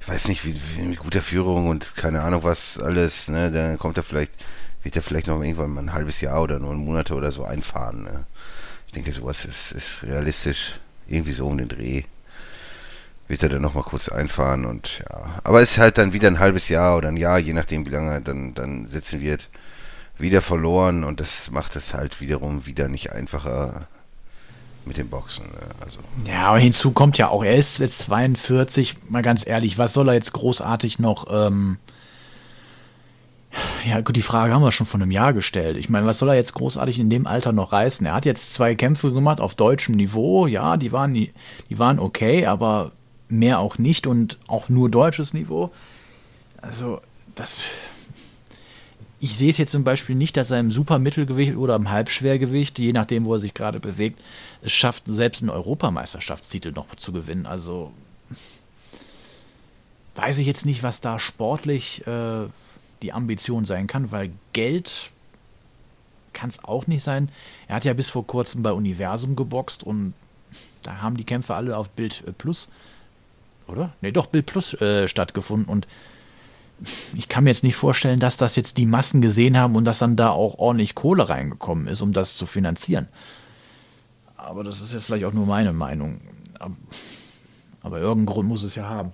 [0.00, 3.78] Ich weiß nicht, wie, wie mit guter Führung und keine Ahnung was alles, ne, dann
[3.78, 4.32] kommt er vielleicht,
[4.82, 8.02] wird er vielleicht noch irgendwann mal ein halbes Jahr oder neun Monate oder so einfahren,
[8.02, 8.26] ne.
[8.88, 12.02] Ich denke, sowas ist, ist realistisch, irgendwie so um den Dreh
[13.28, 15.40] wird er dann nochmal kurz einfahren und ja.
[15.44, 17.90] Aber es ist halt dann wieder ein halbes Jahr oder ein Jahr, je nachdem, wie
[17.90, 19.48] lange er dann, dann sitzen wird,
[20.22, 23.88] wieder verloren und das macht es halt wiederum wieder nicht einfacher
[24.84, 25.44] mit dem Boxen.
[25.44, 25.60] Ne?
[25.80, 25.98] Also.
[26.26, 30.08] Ja, aber hinzu kommt ja auch, er ist jetzt 42, mal ganz ehrlich, was soll
[30.08, 31.76] er jetzt großartig noch, ähm,
[33.86, 35.76] ja, gut, die Frage haben wir schon vor einem Jahr gestellt.
[35.76, 38.06] Ich meine, was soll er jetzt großartig in dem Alter noch reißen?
[38.06, 40.46] Er hat jetzt zwei Kämpfe gemacht auf deutschem Niveau.
[40.46, 41.32] Ja, die waren, die,
[41.68, 42.92] die waren okay, aber
[43.28, 45.70] mehr auch nicht und auch nur deutsches Niveau.
[46.62, 47.00] Also,
[47.34, 47.66] das.
[49.22, 52.92] Ich sehe es jetzt zum Beispiel nicht, dass er im Supermittelgewicht oder im Halbschwergewicht, je
[52.92, 54.20] nachdem, wo er sich gerade bewegt,
[54.62, 57.46] es schafft, selbst einen Europameisterschaftstitel noch zu gewinnen.
[57.46, 57.92] Also
[60.16, 62.48] weiß ich jetzt nicht, was da sportlich äh,
[63.02, 65.12] die Ambition sein kann, weil Geld
[66.32, 67.28] kann es auch nicht sein.
[67.68, 70.14] Er hat ja bis vor kurzem bei Universum geboxt und
[70.82, 72.70] da haben die Kämpfe alle auf Bild Plus
[73.68, 73.92] oder?
[74.00, 75.86] Ne, doch, Bild Plus äh, stattgefunden und
[77.14, 79.98] ich kann mir jetzt nicht vorstellen, dass das jetzt die Massen gesehen haben und dass
[79.98, 83.08] dann da auch ordentlich Kohle reingekommen ist, um das zu finanzieren.
[84.36, 86.20] Aber das ist jetzt vielleicht auch nur meine Meinung.
[86.58, 86.74] Aber,
[87.82, 89.12] aber irgendeinen Grund muss es ja haben.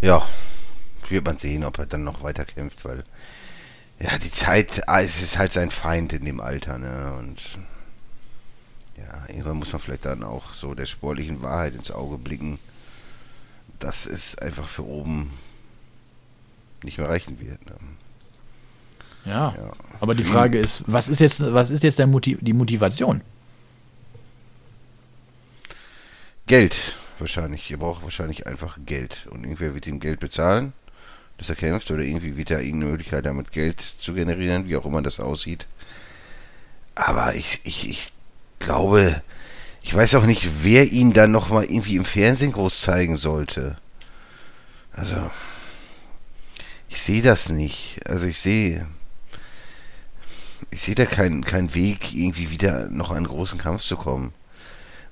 [0.00, 0.26] Ja,
[1.08, 3.04] wird man sehen, ob er dann noch weiter kämpft, weil
[3.98, 7.14] ja, die Zeit, ah, es ist halt sein Feind in dem Alter, ne?
[7.18, 7.40] Und
[8.98, 12.58] ja, irgendwann muss man vielleicht dann auch so der sportlichen Wahrheit ins Auge blicken,
[13.78, 15.30] dass es einfach für oben
[16.82, 17.64] nicht mehr reichen wird.
[17.66, 17.72] Ne?
[19.24, 22.52] Ja, ja, aber die Frage ist, was ist jetzt, was ist jetzt der Motiv die
[22.52, 23.22] Motivation?
[26.46, 26.76] Geld,
[27.18, 27.68] wahrscheinlich.
[27.70, 29.26] Ihr braucht wahrscheinlich einfach Geld.
[29.30, 30.72] Und irgendwer wird ihm Geld bezahlen,
[31.38, 34.86] dass er kämpft, oder irgendwie wird er irgendeine Möglichkeit damit Geld zu generieren, wie auch
[34.86, 35.66] immer das aussieht.
[36.94, 38.12] Aber ich, ich, ich
[38.60, 39.22] glaube,
[39.86, 43.76] ich weiß auch nicht, wer ihn dann nochmal irgendwie im Fernsehen groß zeigen sollte.
[44.92, 45.30] Also,
[46.88, 48.00] ich sehe das nicht.
[48.04, 48.88] Also ich sehe,
[50.70, 54.34] ich sehe da keinen kein Weg, irgendwie wieder noch einen großen Kampf zu kommen.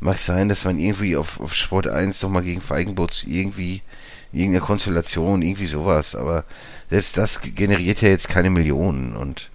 [0.01, 3.81] Mag sein, dass man irgendwie auf, auf Sport 1 nochmal gegen Feigenbutz irgendwie
[4.33, 6.45] irgendeine Konstellation, irgendwie sowas, aber
[6.91, 9.51] selbst das generiert ja jetzt keine Millionen und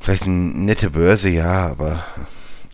[0.00, 2.02] Vielleicht eine nette Börse, ja, aber,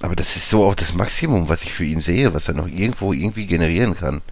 [0.00, 2.68] aber das ist so auch das Maximum, was ich für ihn sehe, was er noch
[2.68, 4.22] irgendwo irgendwie generieren kann.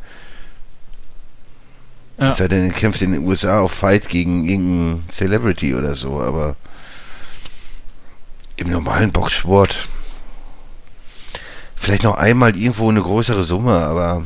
[2.19, 2.31] Ja.
[2.31, 6.21] Es sei denn, er kämpft in den USA auf Fight gegen irgendeinen Celebrity oder so,
[6.21, 6.57] aber
[8.57, 9.89] im normalen Boxsport
[11.75, 14.25] vielleicht noch einmal irgendwo eine größere Summe, aber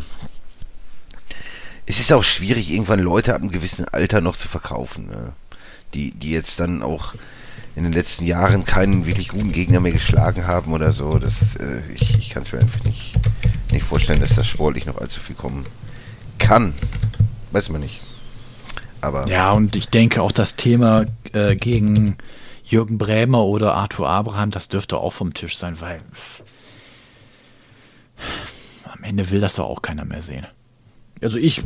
[1.87, 5.33] es ist auch schwierig, irgendwann Leute ab einem gewissen Alter noch zu verkaufen, ne?
[5.95, 7.15] die, die jetzt dann auch
[7.79, 11.19] in den letzten Jahren keinen wirklich guten Gegner mehr geschlagen haben oder so.
[11.19, 13.15] Das, äh, ich ich kann es mir einfach nicht,
[13.71, 15.65] nicht vorstellen, dass das sportlich noch allzu viel kommen
[16.39, 16.75] kann.
[17.53, 18.01] Weiß man nicht.
[19.01, 22.17] Aber Ja, und ich denke auch das Thema äh, gegen
[22.65, 26.01] Jürgen Brämer oder Arthur Abraham, das dürfte auch vom Tisch sein, weil
[28.93, 30.47] am Ende will das doch auch keiner mehr sehen.
[31.23, 31.63] Also ich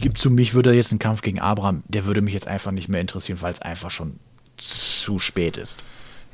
[0.00, 2.90] gebe zu mich, würde jetzt ein Kampf gegen Abraham, der würde mich jetzt einfach nicht
[2.90, 4.20] mehr interessieren, weil es einfach schon
[4.56, 5.84] zu spät ist.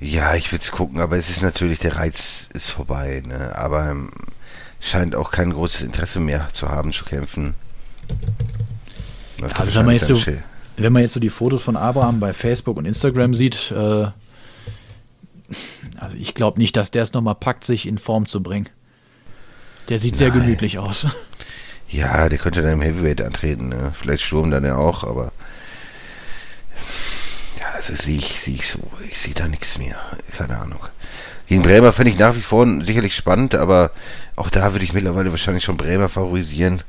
[0.00, 3.54] Ja, ich würde es gucken, aber es ist natürlich, der Reiz ist vorbei, ne?
[3.56, 4.10] Aber ähm,
[4.80, 7.54] scheint auch kein großes Interesse mehr zu haben, zu kämpfen.
[9.38, 10.20] Läuft Also wenn man, jetzt so,
[10.76, 14.06] wenn man jetzt so die Fotos von Abraham bei Facebook und Instagram sieht, äh,
[15.98, 18.68] also ich glaube nicht, dass der es nochmal packt, sich in Form zu bringen.
[19.88, 20.40] Der sieht sehr Nein.
[20.40, 21.06] gemütlich aus.
[21.88, 23.92] Ja, der könnte dann im Heavyweight antreten, ne?
[23.94, 25.30] Vielleicht Sturm dann ja auch, aber
[26.74, 26.82] ja,
[27.88, 28.78] also sehe ich, sehe ich so,
[29.08, 29.98] ich sehe da nichts mehr.
[30.36, 30.78] Keine Ahnung.
[31.48, 33.90] Gegen Bremer fände ich nach wie vor sicherlich spannend, aber
[34.36, 36.82] auch da würde ich mittlerweile wahrscheinlich schon Bremer favorisieren.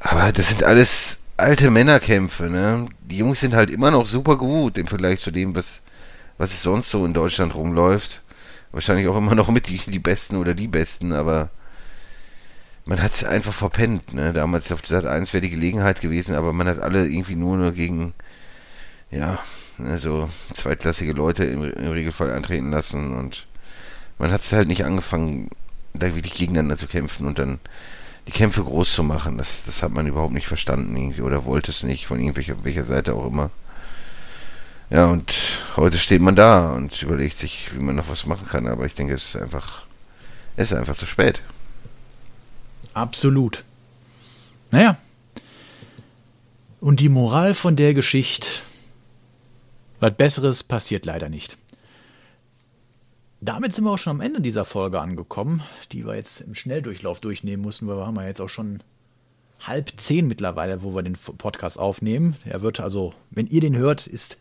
[0.00, 2.88] Aber das sind alles alte Männerkämpfe, ne?
[3.02, 5.82] Die Jungs sind halt immer noch super gut im Vergleich zu dem, was,
[6.38, 8.22] was es sonst so in Deutschland rumläuft.
[8.72, 11.50] Wahrscheinlich auch immer noch mit die, die Besten oder die Besten, aber
[12.86, 14.32] man hat es einfach verpennt, ne?
[14.32, 17.72] Damals auf Sat 1 wäre die Gelegenheit gewesen, aber man hat alle irgendwie nur, nur
[17.72, 18.14] gegen,
[19.12, 19.38] ja,
[19.78, 23.46] also zweitklassige Leute im, im Regelfall antreten lassen und
[24.18, 25.50] man hat es halt nicht angefangen,
[25.94, 27.60] da wirklich gegeneinander zu kämpfen und dann
[28.26, 29.38] die Kämpfe groß zu machen.
[29.38, 32.84] Das, das hat man überhaupt nicht verstanden irgendwie oder wollte es nicht, von irgendwelcher welcher
[32.84, 33.50] Seite auch immer.
[34.90, 35.34] Ja, und
[35.76, 38.94] heute steht man da und überlegt sich, wie man noch was machen kann, aber ich
[38.94, 39.84] denke, es ist einfach,
[40.56, 41.40] es ist einfach zu spät.
[42.92, 43.64] Absolut.
[44.70, 44.96] Naja.
[46.80, 48.46] Und die Moral von der Geschichte,
[50.02, 51.56] was Besseres passiert leider nicht.
[53.40, 57.20] Damit sind wir auch schon am Ende dieser Folge angekommen, die wir jetzt im Schnelldurchlauf
[57.20, 58.80] durchnehmen mussten, weil wir haben ja jetzt auch schon
[59.60, 62.34] halb zehn mittlerweile, wo wir den Podcast aufnehmen.
[62.44, 64.38] Er wird also, wenn ihr den hört, ist,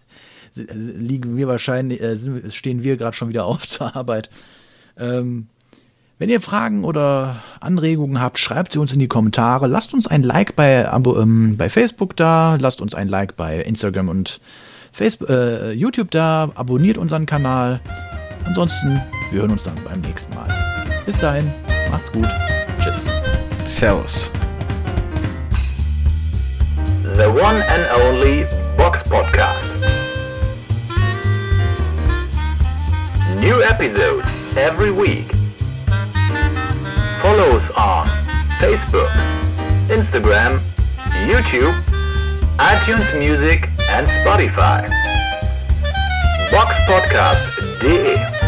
[0.56, 2.18] liegen wir wahrscheinlich, äh,
[2.50, 4.32] stehen wir gerade schon wieder auf zur Arbeit.
[4.98, 5.48] Ähm,
[6.18, 9.68] wenn ihr Fragen oder Anregungen habt, schreibt sie uns in die Kommentare.
[9.68, 14.10] Lasst uns ein Like bei, ähm, bei Facebook da, lasst uns ein Like bei Instagram
[14.10, 14.42] und
[14.92, 17.80] Facebook, äh, YouTube da, abonniert unseren Kanal.
[18.46, 20.48] Ansonsten, wir hören uns dann beim nächsten Mal.
[21.06, 21.52] Bis dahin,
[21.90, 22.28] macht's gut.
[22.80, 23.06] Tschüss.
[23.68, 24.32] Servus.
[27.16, 28.46] The one and only
[28.78, 29.66] Box Podcast.
[33.40, 35.32] New episodes every week.
[37.22, 38.08] Follow us on
[38.60, 39.10] Facebook,
[39.90, 40.60] Instagram,
[41.28, 41.76] YouTube,
[42.60, 44.82] iTunes Music, and Spotify.
[46.50, 47.44] Box Podcast
[47.82, 48.41] DE